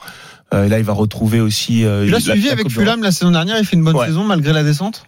[0.53, 1.83] Euh, là, il va retrouver aussi.
[1.83, 2.69] euh, Tu l'as la- suivi la avec.
[2.69, 3.57] Fulham la saison dernière.
[3.59, 4.05] Il fait une bonne Ouais.
[4.07, 5.05] saison malgré la descente?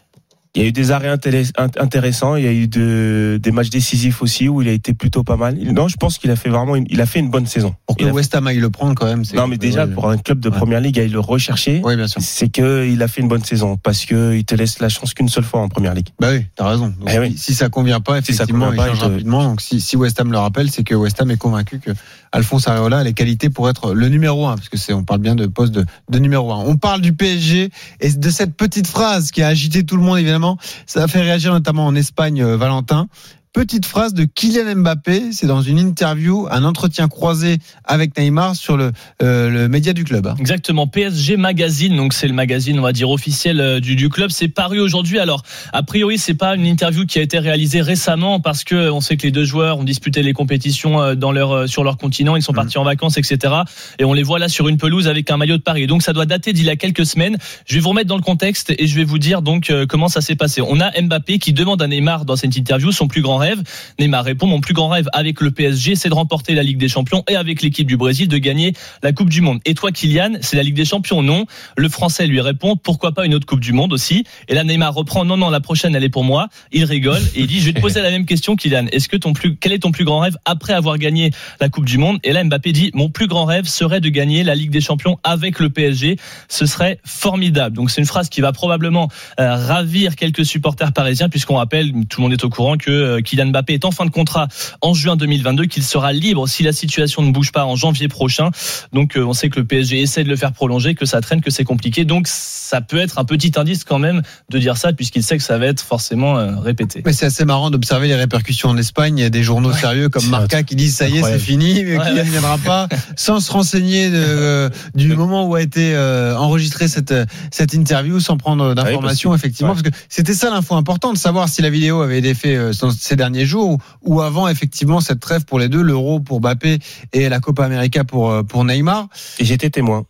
[0.59, 2.35] Il y a eu des arrêts intéress- int- intéressants.
[2.35, 5.37] Il y a eu de, des matchs décisifs aussi où il a été plutôt pas
[5.37, 5.55] mal.
[5.57, 7.73] Non, je pense qu'il a fait vraiment, une, il a fait une bonne saison.
[7.87, 9.23] Pour que Il West Ham aille le prendre quand même.
[9.23, 9.93] c'est- non, mais déjà Ouais.
[9.93, 10.57] pour un club de Ouais.
[10.57, 12.21] première ligue, à le rechercher, Oui, bien sûr.
[12.21, 15.13] c'est que il a fait une bonne saison parce que il te laisse la chance
[15.13, 16.09] qu'une seule fois en première ligue.
[16.19, 16.87] Bah oui, t'as raison.
[16.87, 17.35] Donc, Eh oui.
[17.37, 19.43] Si ça convient pas, Si ça effectivement, convient pas, il change te- rapidement.
[19.45, 21.91] Donc si, si West Ham le rappelle, c'est que West Ham est convaincu que
[22.31, 25.21] Alphonse Areola a les qualités pour être le numéro un, parce que c'est, on parle
[25.21, 26.63] bien de poste de, de numéro un.
[26.65, 27.69] On parle du PSG
[27.99, 30.57] et de cette petite phrase qui a agité tout le monde évidemment.
[30.85, 33.07] Ça a fait réagir notamment en Espagne, euh, Valentin.
[33.51, 38.77] Petite phrase de Kylian Mbappé, c'est dans une interview, un entretien croisé avec Neymar sur
[38.77, 38.91] le,
[39.23, 40.31] euh, le média du club.
[40.39, 44.29] Exactement, PSG Magazine, donc c'est le magazine, on va dire officiel euh, du, du club.
[44.29, 45.17] C'est paru aujourd'hui.
[45.17, 45.41] Alors,
[45.73, 49.17] a priori, c'est pas une interview qui a été réalisée récemment parce que on sait
[49.17, 52.43] que les deux joueurs ont disputé les compétitions euh, dans leur sur leur continent, ils
[52.43, 53.51] sont partis en vacances, etc.
[53.97, 55.87] Et on les voit là sur une pelouse avec un maillot de Paris.
[55.87, 57.39] Donc ça doit dater d'il y a quelques semaines.
[57.65, 60.21] Je vais vous remettre dans le contexte et je vais vous dire donc comment ça
[60.21, 60.61] s'est passé.
[60.61, 63.63] On a Mbappé qui demande à Neymar dans cette interview son plus grand rêve.
[63.99, 66.87] Neymar répond mon plus grand rêve avec le PSG, c'est de remporter la Ligue des
[66.87, 69.59] Champions et avec l'équipe du Brésil de gagner la Coupe du Monde.
[69.65, 71.45] Et toi, Kylian, c'est la Ligue des Champions Non?
[71.75, 74.25] Le Français lui répond pourquoi pas une autre Coupe du Monde aussi?
[74.47, 76.49] Et là, Neymar reprend non, non, la prochaine, elle est pour moi.
[76.71, 78.85] Il rigole et il dit je vais te poser la même question, Kylian.
[78.91, 79.17] Est-ce que
[79.59, 82.19] quel est ton plus grand rêve après avoir gagné la Coupe du Monde?
[82.23, 85.17] Et là, Mbappé dit mon plus grand rêve serait de gagner la Ligue des Champions
[85.23, 86.17] avec le PSG.
[86.47, 87.75] Ce serait formidable.
[87.75, 89.09] Donc c'est une phrase qui va probablement
[89.39, 93.21] euh, ravir quelques supporters parisiens puisqu'on rappelle, tout le monde est au courant que euh,
[93.29, 94.47] Kylian Mbappé est en fin de contrat
[94.81, 98.49] en juin 2022, qu'il sera libre si la situation ne bouge pas en janvier prochain.
[98.93, 101.41] Donc euh, on sait que le PSG essaie de le faire prolonger, que ça traîne,
[101.41, 102.05] que c'est compliqué.
[102.05, 105.43] Donc ça peut être un petit indice quand même de dire ça puisqu'il sait que
[105.43, 107.01] ça va être forcément euh, répété.
[107.05, 109.17] Mais c'est assez marrant d'observer les répercussions en Espagne.
[109.17, 111.83] Il y a des journaux sérieux comme Marca qui disent ça y est, c'est fini,
[111.83, 112.23] mais Ouais, Kylian ouais.
[112.25, 115.97] ne viendra pas, sans se renseigner de, euh, du moment où a été
[116.37, 117.13] enregistrée cette,
[117.51, 119.81] cette interview, sans prendre d'informations, Ah oui, effectivement, ouais.
[119.81, 123.45] parce que c'était ça l'info importante, de savoir si la vidéo avait été faite derniers
[123.45, 126.79] jours ou, avant effectivement cette trêve pour les deux, l'Euro pour Mbappé
[127.13, 129.09] et la Copa América pour, euh, Neymar.
[129.39, 130.05] Et j'étais témoin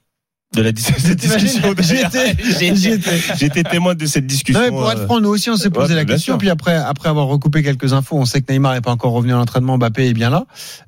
[0.55, 1.15] de la discussion.
[3.37, 4.61] J'étais témoin de cette discussion.
[4.61, 6.33] Non, pour être euh, franc, nous aussi, on s'est posé ouais, la question.
[6.33, 6.37] sûr.
[6.39, 9.33] Puis après, après avoir recoupé quelques infos, on sait que Neymar n'est pas encore revenu
[9.33, 9.77] à l'entraînement.
[9.77, 10.45] Mbappé est bien là.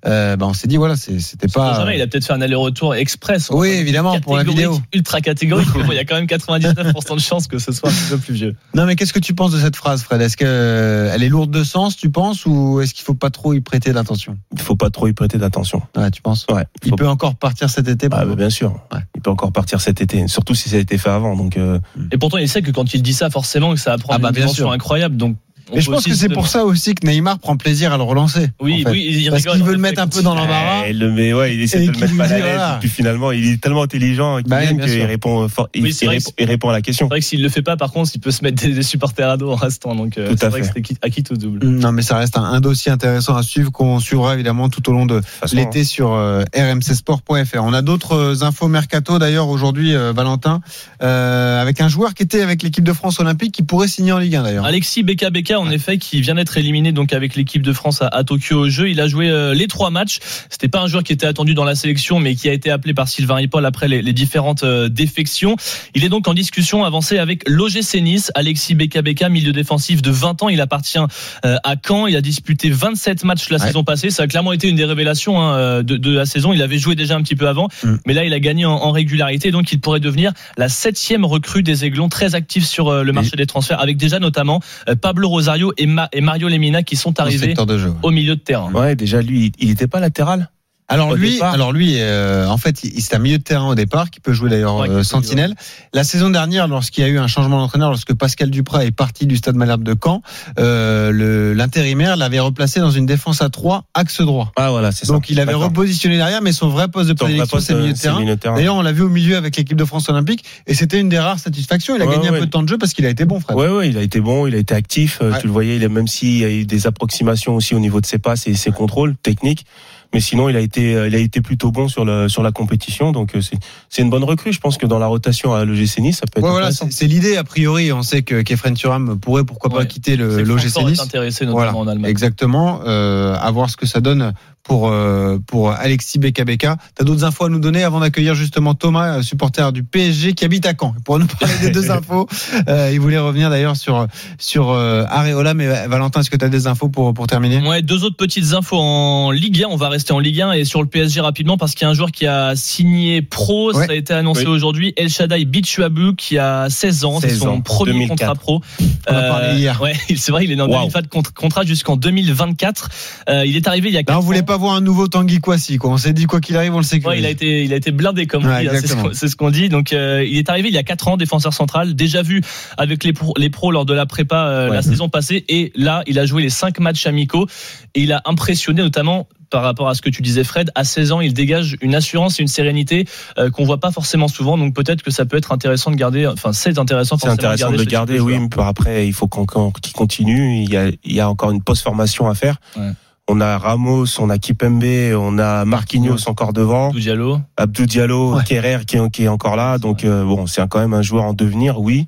[0.07, 1.75] Euh, bah, on s'est dit, voilà, c'était pas.
[1.75, 3.49] Jamais, il a peut-être fait un aller-retour express.
[3.51, 4.79] Oui, évidemment, pour la vidéo.
[4.93, 5.69] Ultra catégorique.
[5.75, 8.09] mais bon, il y a quand même 99% de chances que ce soit un petit
[8.09, 8.55] peu plus vieux.
[8.73, 10.21] Non, mais qu'est-ce que tu penses de cette phrase, Fred?
[10.21, 13.61] Est-ce qu'elle est lourde de sens, tu penses, ou est-ce qu'il faut pas trop y
[13.61, 14.37] prêter d'attention?
[14.53, 15.83] Il faut pas trop y prêter d'attention.
[15.95, 16.47] Ouais, tu penses?
[16.51, 16.65] Ouais.
[16.83, 18.07] Il peut encore partir cet été.
[18.11, 18.71] Ah, bah, bien sûr.
[18.91, 19.01] Ouais.
[19.15, 21.35] Il peut encore partir cet été, surtout si ça a été fait avant.
[21.35, 21.79] Donc, euh,
[22.11, 24.21] Et pourtant, il sait que quand il dit ça, forcément, que ça va prendre Ah
[24.21, 25.17] bah, une dimension incroyable.
[25.17, 25.37] Donc,
[25.69, 28.03] on Mais je pense que c'est pour ça aussi que Neymar prend plaisir à le
[28.03, 28.49] relancer.
[28.61, 28.91] Oui, en fait.
[28.91, 30.83] oui, il Parce qu'il veut le mettre un peu dans l'embarras.
[30.87, 32.61] eh, il le met, ouais, il essaie de le mettre mal à l'aise.
[32.79, 35.07] puis finalement, il est tellement intelligent Bah qu'il sûr.
[35.07, 36.07] répond fort, il, Oui, c'est
[36.39, 37.05] il répond à la question.
[37.07, 38.83] C'est vrai que s'il le fait pas, par contre, il peut se mettre des, des
[38.83, 39.95] supporters à dos en restant.
[39.95, 40.81] Donc, euh, Tout c'est à vrai fait.
[40.81, 41.65] que à qui tout double.
[41.67, 44.93] Non, mais ça reste un, un dossier intéressant à suivre qu'on suivra évidemment tout au
[44.93, 45.21] long de
[45.53, 47.59] l'été sur euh, rmcsport.fr.
[47.63, 50.61] On a d'autres euh, infos mercato d'ailleurs aujourd'hui, euh, Valentin,
[51.01, 54.17] euh, avec un joueur qui était avec l'équipe de France olympique qui pourrait signer en
[54.19, 54.65] Ligue 1 d'ailleurs.
[54.65, 58.07] Alexis Beka Beka En effet, qui vient d'être éliminé donc avec l'équipe de France à,
[58.07, 58.89] à Tokyo au jeu.
[58.89, 60.19] Il a joué euh, les trois matchs.
[60.49, 62.93] C'était pas un joueur qui était attendu dans la sélection, mais qui a été appelé
[62.93, 65.55] par Sylvain Ripoll après les, les différentes euh, défections.
[65.95, 68.31] Il est donc en discussion avancée avec l'OGC Nice.
[68.35, 70.49] Alexis Beka Beka, milieu défensif de 20 ans.
[70.49, 70.97] Il appartient
[71.45, 72.07] euh, à Caen.
[72.07, 73.67] Il a disputé 27 matchs la Ouais.
[73.67, 74.09] saison passée.
[74.09, 76.53] Ça a clairement été une des révélations hein, de, de la saison.
[76.53, 77.95] Il avait joué déjà un petit peu avant, Mm.
[78.05, 79.51] mais là il a gagné en, en régularité.
[79.51, 83.45] Donc il pourrait devenir la septième recrue des Aiglons, très actif sur le marché des
[83.45, 84.61] transferts, avec déjà notamment
[85.01, 87.93] Pablo Rosario et, Ma- et Mario Lemina qui sont arrivés de ouais.
[88.03, 88.71] au milieu de terrain.
[88.71, 90.49] Ouais, déjà lui, il n'était pas latéral?
[90.91, 91.53] Alors lui, départ.
[91.53, 94.33] alors lui, euh, en fait, il- c'est un milieu de terrain au départ qui peut
[94.33, 95.55] jouer d'ailleurs euh, sentinelle.
[95.93, 99.25] La saison dernière, lorsqu'il y a eu un changement d'entraîneur, lorsque Pascal Duprat est parti
[99.25, 100.21] du Stade Malherbe de Caen,
[100.59, 104.51] euh, l'intérimaire l'avait replacé dans une défense à 3 axe droit.
[104.55, 105.13] Ah voilà, c'est ça.
[105.13, 107.97] Donc il avait repositionné derrière, mais son vrai poste de prédilection, poste, c'est milieu de
[107.97, 108.35] terrain.
[108.35, 108.55] terrain.
[108.55, 111.19] D'ailleurs, on l'a vu au milieu avec l'équipe de France olympique, et c'était une des
[111.19, 111.95] rares satisfactions.
[111.95, 113.39] Il a Ouais, gagné un peu de temps de jeu parce qu'il a été bon,
[113.39, 113.57] Fred.
[113.57, 115.19] Ouais, ouais, il a été bon, il a été actif.
[115.21, 115.39] euh, Ouais.
[115.39, 118.01] Tu le voyais, il a, même s'il y a eu des approximations aussi au niveau
[118.01, 119.65] de ses passes et ses contrôles techniques.
[120.13, 122.51] Mais sinon, il a été, euh, il a été plutôt bon sur le sur la
[122.51, 123.11] compétition.
[123.11, 123.57] Donc euh, c'est
[123.89, 124.51] c'est une bonne recrue.
[124.53, 126.87] Je pense que dans la rotation à l'OGC Nice, ça peut être Ouais, voilà, intéressant.
[126.91, 127.91] c'est l'idée a priori.
[127.93, 129.87] On sait que Kefren Turam pourrait pourquoi pas Ouais.
[129.87, 130.99] quitter le l'OGC est Nice.
[130.99, 132.11] intéressé Voilà, notamment en Allemagne.
[132.11, 132.81] exactement.
[132.85, 134.33] Euh, à voir ce que ça donne
[134.63, 136.77] pour euh, pour Alexis Beka Beka.
[136.95, 140.65] T'as d'autres infos à nous donner avant d'accueillir justement Thomas, supporter du PSG qui habite
[140.67, 142.27] à Caen, pour nous parler des deux infos.
[142.67, 144.07] Euh, il voulait revenir d'ailleurs sur
[144.37, 147.67] sur euh, Areola, mais Valentin, est-ce que tu as des infos pour pour terminer?
[147.67, 149.67] Ouais, deux autres petites infos en Ligue 1.
[149.69, 151.91] On va rester en Ligue 1 et sur le PSG rapidement parce qu'il y a
[151.91, 153.71] un joueur qui a signé pro.
[153.73, 153.85] Ouais.
[153.85, 154.51] Ça a été annoncé Oui.
[154.51, 154.93] aujourd'hui.
[154.97, 157.19] El Shaddai Bichuabu qui a 16 ans.
[157.19, 158.17] C'est 16 son ans, premier 2004.
[158.17, 158.61] contrat pro.
[159.07, 159.79] On en a parlé hier.
[159.81, 160.79] Ouais, c'est vrai, il est en Wow.
[160.79, 162.89] 2004 contre- contrat jusqu'en 2024.
[163.29, 164.45] Euh, il est arrivé il y a Là, 4 on voulait ans.
[164.45, 165.91] pas voir un nouveau Tanguy Kouassi, quoi.
[165.91, 167.07] On s'est dit quoi qu'il arrive, on le sécurise.
[167.17, 168.71] Ouais, il a été, il a été blindé comme on dit, hein,
[169.13, 169.67] c'est ce qu'on- dit.
[169.69, 172.41] Donc, euh, il est arrivé il y a quatre ans, défenseur central, déjà vu
[172.77, 175.43] avec les pros, les pros lors de la prépa euh, la saison passée.
[175.49, 177.47] Et là, il a joué les cinq matchs amicaux
[177.95, 181.11] et il a impressionné notamment par rapport à ce que tu disais Fred, à 16
[181.11, 183.05] ans, il dégage une assurance et une sérénité
[183.37, 184.57] euh, qu'on voit pas forcément souvent.
[184.57, 186.25] Donc peut-être que ça peut être intéressant de garder.
[186.25, 187.17] Enfin, c'est intéressant.
[187.19, 188.39] C'est intéressant de garder, oui.
[188.39, 190.63] Mais pour après, il faut qu'on qu'il continue.
[190.63, 192.55] Il y a, il y a encore une post-formation à faire.
[192.77, 192.89] Ouais.
[193.27, 194.83] On a Ramos, on a Kipembe,
[195.15, 197.39] on a Marquinhos encore devant, Abdou Diallo.
[197.55, 198.43] Abdou Diallo, Ouais.
[198.43, 199.77] Kerrer qui, est- qui est encore là.
[199.77, 202.07] Donc euh, bon, c'est quand même un joueur en devenir, oui.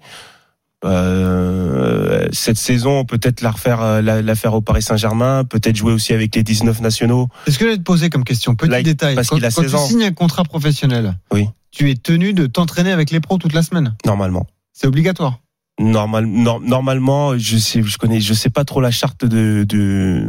[0.83, 5.93] Euh, cette saison, peut-être la refaire, euh, la, la faire au Paris Saint-Germain, peut-être jouer
[5.93, 7.27] aussi avec les 19 nationaux.
[7.47, 9.15] Est-ce que je vais te poser comme question Petit détail.
[9.15, 9.85] parce quand qu'il a quand 16 tu ans.
[9.85, 11.47] signes un contrat professionnel, Oui.
[11.71, 13.95] tu es tenu de t'entraîner avec les pros toute la semaine?
[14.05, 14.45] Normalement.
[14.73, 15.39] C'est obligatoire?
[15.79, 20.27] Normal, nor- normalement, je sais, je connais, je sais pas trop la charte de, de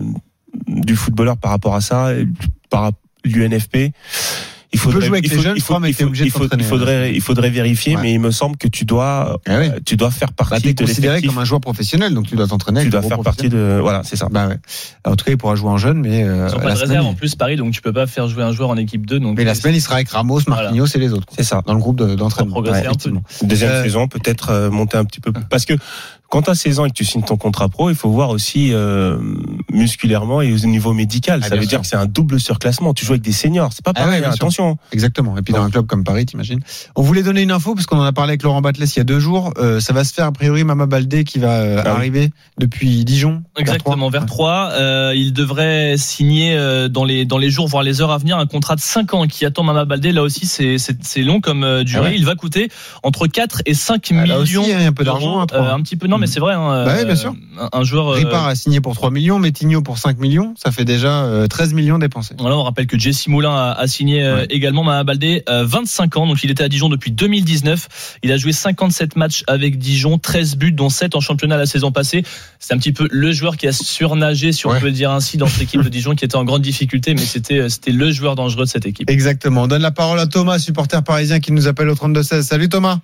[0.68, 2.11] du footballeur par rapport à ça,
[2.70, 2.92] par
[3.24, 3.92] l'UNFP.
[4.74, 7.20] Il peux jouer avec il les jeunes, il faut- obligé de il faut- faudrait, il
[7.20, 8.02] faudrait vérifier, Ouais.
[8.02, 9.70] mais il me semble que tu dois, Ah ouais.
[9.70, 11.30] euh, tu dois faire Bah, partie t'es de considéré l'effectif.
[11.30, 12.82] comme un joueur professionnel, donc tu dois t'entraîner.
[12.82, 14.28] Tu dois faire partie de, voilà, c'est ça.
[14.30, 14.58] Bah ouais.
[15.04, 16.76] En tout cas, il pourra jouer en jeune, mais euh, Ils ont la pas de
[16.76, 19.06] semaine, réserve en plus Paris, donc tu peux pas faire jouer un joueur en équipe
[19.06, 19.20] 2.
[19.20, 20.64] Donc mais la semaine, il sera avec Ramos, Voilà.
[20.64, 21.26] Marquinhos et les autres.
[21.36, 21.62] C'est ça.
[21.66, 22.52] Dans le groupe de- d'entraînement.
[22.52, 22.88] progresser un peu.
[22.90, 23.22] effectivement.
[23.42, 25.32] Deuxième Euh, saison, peut-être euh, monter un petit peu.
[25.32, 25.44] plus.
[25.50, 25.74] Parce que
[26.35, 28.30] quand tu as 16 ans et que tu signes ton contrat pro, il faut voir
[28.30, 29.16] aussi euh,
[29.72, 31.41] musculairement et au niveau médical.
[31.45, 31.68] Ah, ça veut sûr.
[31.70, 32.93] dire que c'est un double surclassement.
[32.93, 33.72] Tu joues avec des seniors.
[33.72, 34.43] C'est pas Ah pareil, ouais, bien sûr.
[34.43, 34.76] attention.
[34.93, 35.39] Exactement.
[35.39, 36.61] Et puis dans un club comme Paris, t'imagines.
[36.97, 39.01] On voulait donner une info parce qu'on en a parlé avec Laurent Batles il y
[39.01, 39.53] a deux jours.
[39.59, 41.97] Euh, ça va se faire a priori Mama Baldé qui va euh, Ah oui.
[41.99, 43.43] arriver depuis Dijon.
[43.57, 44.70] vers Exactement, vers Troyes.
[44.70, 44.80] 3.
[44.80, 46.57] Euh, il devrait signer
[46.91, 49.26] dans les dans les jours, voire les heures à venir, un contrat de 5 ans
[49.26, 50.12] qui attend Mama Baldé.
[50.12, 52.01] Là aussi, c'est long comme durée.
[52.07, 52.16] Ah ouais.
[52.16, 52.68] Il va coûter
[53.03, 54.64] entre 4 et 5 Ah, là aussi, millions.
[54.64, 55.47] il y a un peu d'argent, hein.
[55.53, 56.54] Euh, un petit peu, non, mais c'est vrai.
[56.54, 57.34] Hein, Bah oui, bien euh, sûr.
[57.72, 58.08] Un, joueur.
[58.08, 60.54] euh, Ripard a signé pour 3 millions, Metigno pour 5 millions.
[60.62, 62.34] Ça fait déjà euh, 13 millions dépensés.
[62.38, 64.46] Voilà, on rappelle que Jesse Moulin a, a signé euh, Ouais.
[64.50, 68.18] également Mama Baldé, euh, 25 ans, donc il était à Dijon depuis 2019.
[68.22, 71.92] Il a joué 57 matchs avec Dijon, 13 buts, dont 7 en championnat la saison
[71.92, 72.24] passée.
[72.58, 74.80] C'est un petit peu le joueur qui a surnagé, si on Ouais.
[74.80, 77.58] peut dire ainsi, dans cette équipe de Dijon qui était en grande difficulté, mais c'était
[77.58, 79.08] euh, c'était le joueur dangereux de cette équipe.
[79.10, 79.62] Exactement.
[79.62, 82.42] On donne la parole à Thomas, supporter parisien qui nous appelle au 32-16.
[82.42, 82.98] Salut Thomas.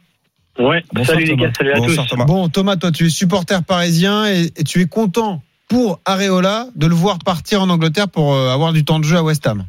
[0.60, 2.10] Ouais, Bonsoir, salut les gars, salut à Bonsoir tous.
[2.10, 2.24] Thomas.
[2.26, 6.86] Bon, Thomas, toi, tu es supporter parisien et, et tu es content pour Areola de
[6.86, 9.64] le voir partir en Angleterre pour euh, avoir du temps de jeu à West Ham.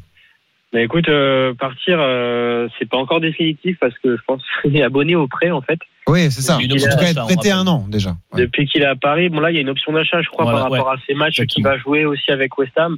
[0.74, 4.84] Mais écoute, euh, partir, euh, c'est pas encore définitif parce que je pense qu'il est
[4.84, 5.80] abonné au prêt en fait.
[6.08, 6.58] Oui, c'est ça.
[6.58, 8.16] Cas, d'achat, être prêté un an déjà.
[8.34, 8.42] Ouais.
[8.42, 10.44] Depuis qu'il est à Paris, bon là il y a une option d'achat, je crois,
[10.44, 12.98] Voilà, par rapport à ses matchs qu'il va jouer aussi avec West Ham.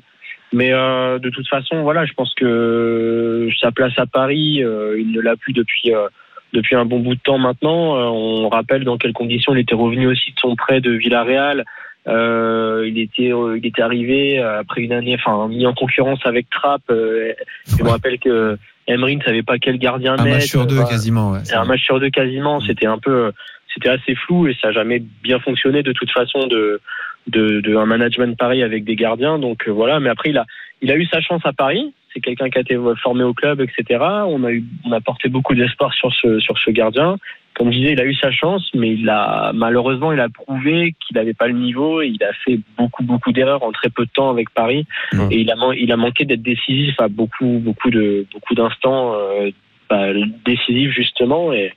[0.54, 5.12] Mais euh, de toute façon, voilà, je pense que sa place à Paris, euh, il
[5.12, 6.08] ne l'a plus depuis euh,
[6.54, 7.98] depuis un bon bout de temps maintenant.
[7.98, 11.66] Euh, on rappelle dans quelles conditions il était revenu aussi de son prêt de Villarreal.
[12.08, 16.50] Euh, il était euh, il était arrivé après une année, enfin mis en concurrence avec
[16.50, 16.82] Trapp.
[16.90, 17.32] Euh,
[17.68, 17.92] je me Ouais.
[17.92, 20.38] rappelle que Emery ne savait pas quel gardien Un mettre.
[20.38, 21.32] match sur deux Enfin, quasiment.
[21.32, 21.40] ouais.
[21.54, 22.60] un match sur deux quasiment.
[22.62, 23.32] C'était un peu,
[23.74, 26.82] c'était assez flou et ça a jamais bien fonctionné de toute façon de
[27.28, 29.40] de, de un management Paris avec des gardiens.
[29.40, 30.46] Donc voilà, mais après il a
[30.82, 31.94] il a eu sa chance à Paris.
[32.14, 34.00] C'est quelqu'un qui a été formé au club, etc.
[34.28, 37.18] On a eu on a porté beaucoup d'espoir sur ce sur ce gardien.
[37.56, 40.96] Comme je disais, il a eu sa chance, mais il a malheureusement il a prouvé
[41.00, 42.02] qu'il n'avait pas le niveau.
[42.02, 44.86] Et il a fait beaucoup beaucoup d'erreurs en très peu de temps avec Paris
[45.32, 49.52] et il a il a manqué d'être décisif à beaucoup beaucoup de beaucoup d'instants euh,
[49.90, 50.08] bah,
[50.46, 51.74] décisifs justement et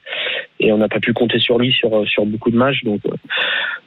[0.61, 3.17] et on n'a pas pu compter sur lui sur sur beaucoup de matchs donc euh,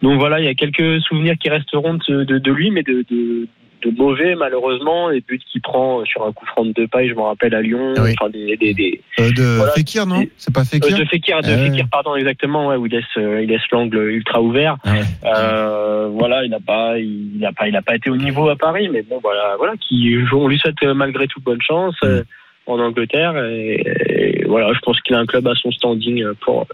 [0.02, 3.06] donc voilà il y a quelques souvenirs qui resteront de, de, de lui mais de,
[3.10, 3.48] de
[3.82, 7.14] de mauvais malheureusement les buts qu'il prend sur un coup franc de deux pailles je
[7.14, 8.14] me rappelle à Lyon Oui.
[8.20, 9.72] enfin des, des, des Euh, de Voilà.
[9.74, 11.58] Fekir, non C'est pas euh, Fekir de Fekir, de Ah.
[11.58, 14.78] Fekir, pardon, exactement, ouais, où il laisse, euh, il laisse l'angle ultra ouvert.
[14.84, 15.02] Ah ouais.
[15.26, 18.56] Euh, voilà, il n'a pas, il n'a pas, il n'a pas été au niveau à
[18.56, 22.24] Paris, mais bon, voilà, voilà, qui, on lui souhaite malgré tout bonne chance euh,
[22.66, 23.38] en Angleterre.
[23.46, 26.74] Et, et voilà, je pense qu'il a un club à son standing pour euh,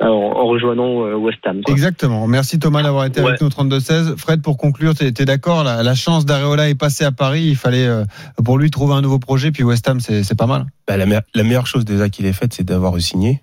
[0.00, 1.60] en, en rejoignant euh, West Ham.
[1.62, 1.72] quoi.
[1.74, 2.26] Exactement.
[2.26, 4.16] Merci Thomas d'avoir été avec nous au 32-16.
[4.16, 7.42] Fred, pour conclure, tu es, d'accord la, la chance d'Areola est passée à Paris.
[7.44, 8.04] Il fallait euh,
[8.44, 9.50] pour lui trouver un nouveau projet.
[9.52, 10.66] Puis West Ham, c'est pas mal.
[10.88, 13.42] Bah, la, me- la meilleure chose déjà qu'il ait faite, c'est d'avoir signé.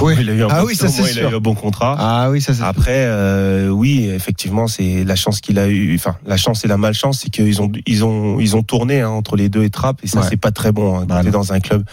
[0.00, 0.14] Oui.
[0.18, 1.30] Il a eu un Ah bon, oui, ça, c'est moins, il a sûr.
[1.32, 1.96] eu un bon contrat.
[1.98, 2.62] Ah oui, ça c'est.
[2.62, 5.94] Après, euh, oui, effectivement, c'est la chance qu'il a eu.
[5.96, 9.10] Enfin, la chance et la malchance, c'est qu'ils ont, ils ont, ils ont tourné hein,
[9.10, 10.26] entre les deux et Trapp, et ça, Ouais.
[10.30, 10.98] c'est pas très bon.
[11.00, 11.84] Hein, Bah, dans un club,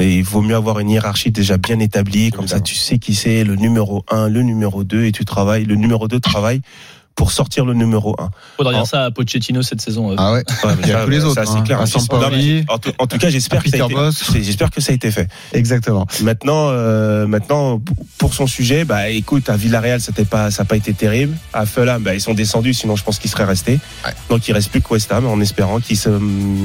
[0.00, 3.14] et il vaut mieux avoir une hiérarchie déjà bien établie, comme ça, tu sais qui
[3.14, 5.64] c'est le numéro 1, le numéro 2, et tu travailles.
[5.64, 6.60] Le numéro 2 travaille
[7.16, 8.30] pour sortir le numéro 1.
[8.56, 10.12] Faudra dire ça à Pochettino cette saison.
[10.12, 10.14] euh.
[10.16, 10.44] Ah ouais.
[10.64, 11.62] Ouais, mais Il y a ça, tous les ça, autres, c'est hein.
[11.62, 11.78] clair.
[12.12, 14.32] Non, mais En tout, en tout cas, j'espère que ça a été, Bosz.
[14.40, 15.28] j'espère que ça a été fait.
[15.52, 16.06] Exactement.
[16.22, 17.82] Maintenant, euh, maintenant,
[18.16, 21.36] pour son sujet, bah, écoute, à Villarreal, pas, ça n'a pas été terrible.
[21.52, 23.80] À Fulham, bah, ils sont descendus, sinon je pense qu'ils seraient restés.
[24.06, 24.12] Ouais.
[24.30, 25.98] Donc il reste plus que West Ham, en espérant qu'ils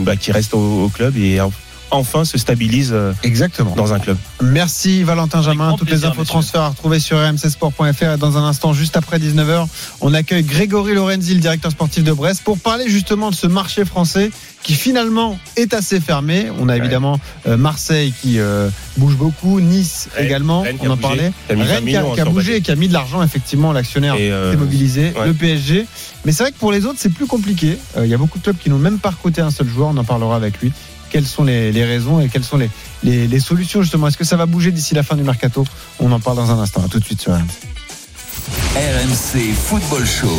[0.06, 1.52] bah, restent au, au club et en-
[1.92, 3.76] enfin se stabilisent euh, Exactement.
[3.76, 4.18] dans un club.
[4.42, 5.76] Merci Valentin Jamin.
[5.78, 6.32] Toutes plaisir, les infos messieurs.
[6.34, 8.04] transferts à retrouver sur rmcsport.fr.
[8.14, 9.68] Et dans un instant, juste après 19h,
[10.02, 13.86] on accueille Grégory Lorenzi, le directeur sportif de Brest, pour parler justement de ce marché
[13.86, 14.32] français
[14.64, 16.48] qui finalement est assez fermé.
[16.60, 20.96] On a évidemment euh, Marseille qui euh, bouge beaucoup, Nice également, Rennes on a en
[20.96, 21.32] bougé, parlait.
[21.48, 22.88] qui a mis 20 Rennes qui a, millions qui a bougé et qui a mis
[22.88, 25.28] de l'argent, effectivement, l'actionnaire euh, s'est mobilisé, ouais.
[25.28, 25.86] le PSG.
[26.26, 27.78] Mais c'est vrai que pour les autres, c'est plus compliqué.
[27.98, 29.90] Euh, Il y a beaucoup de clubs qui n'ont même pas recruté un seul joueur.
[29.90, 30.72] On en parlera avec lui.
[31.16, 32.70] Quelles sont les, les raisons et quelles sont les,
[33.02, 35.64] les, solutions justement Est-ce que ça va bouger d'ici la fin du mercato?
[36.02, 36.84] On en parle dans un instant.
[36.84, 37.46] À tout de suite sur RMC.
[38.76, 40.38] RMC Football Show.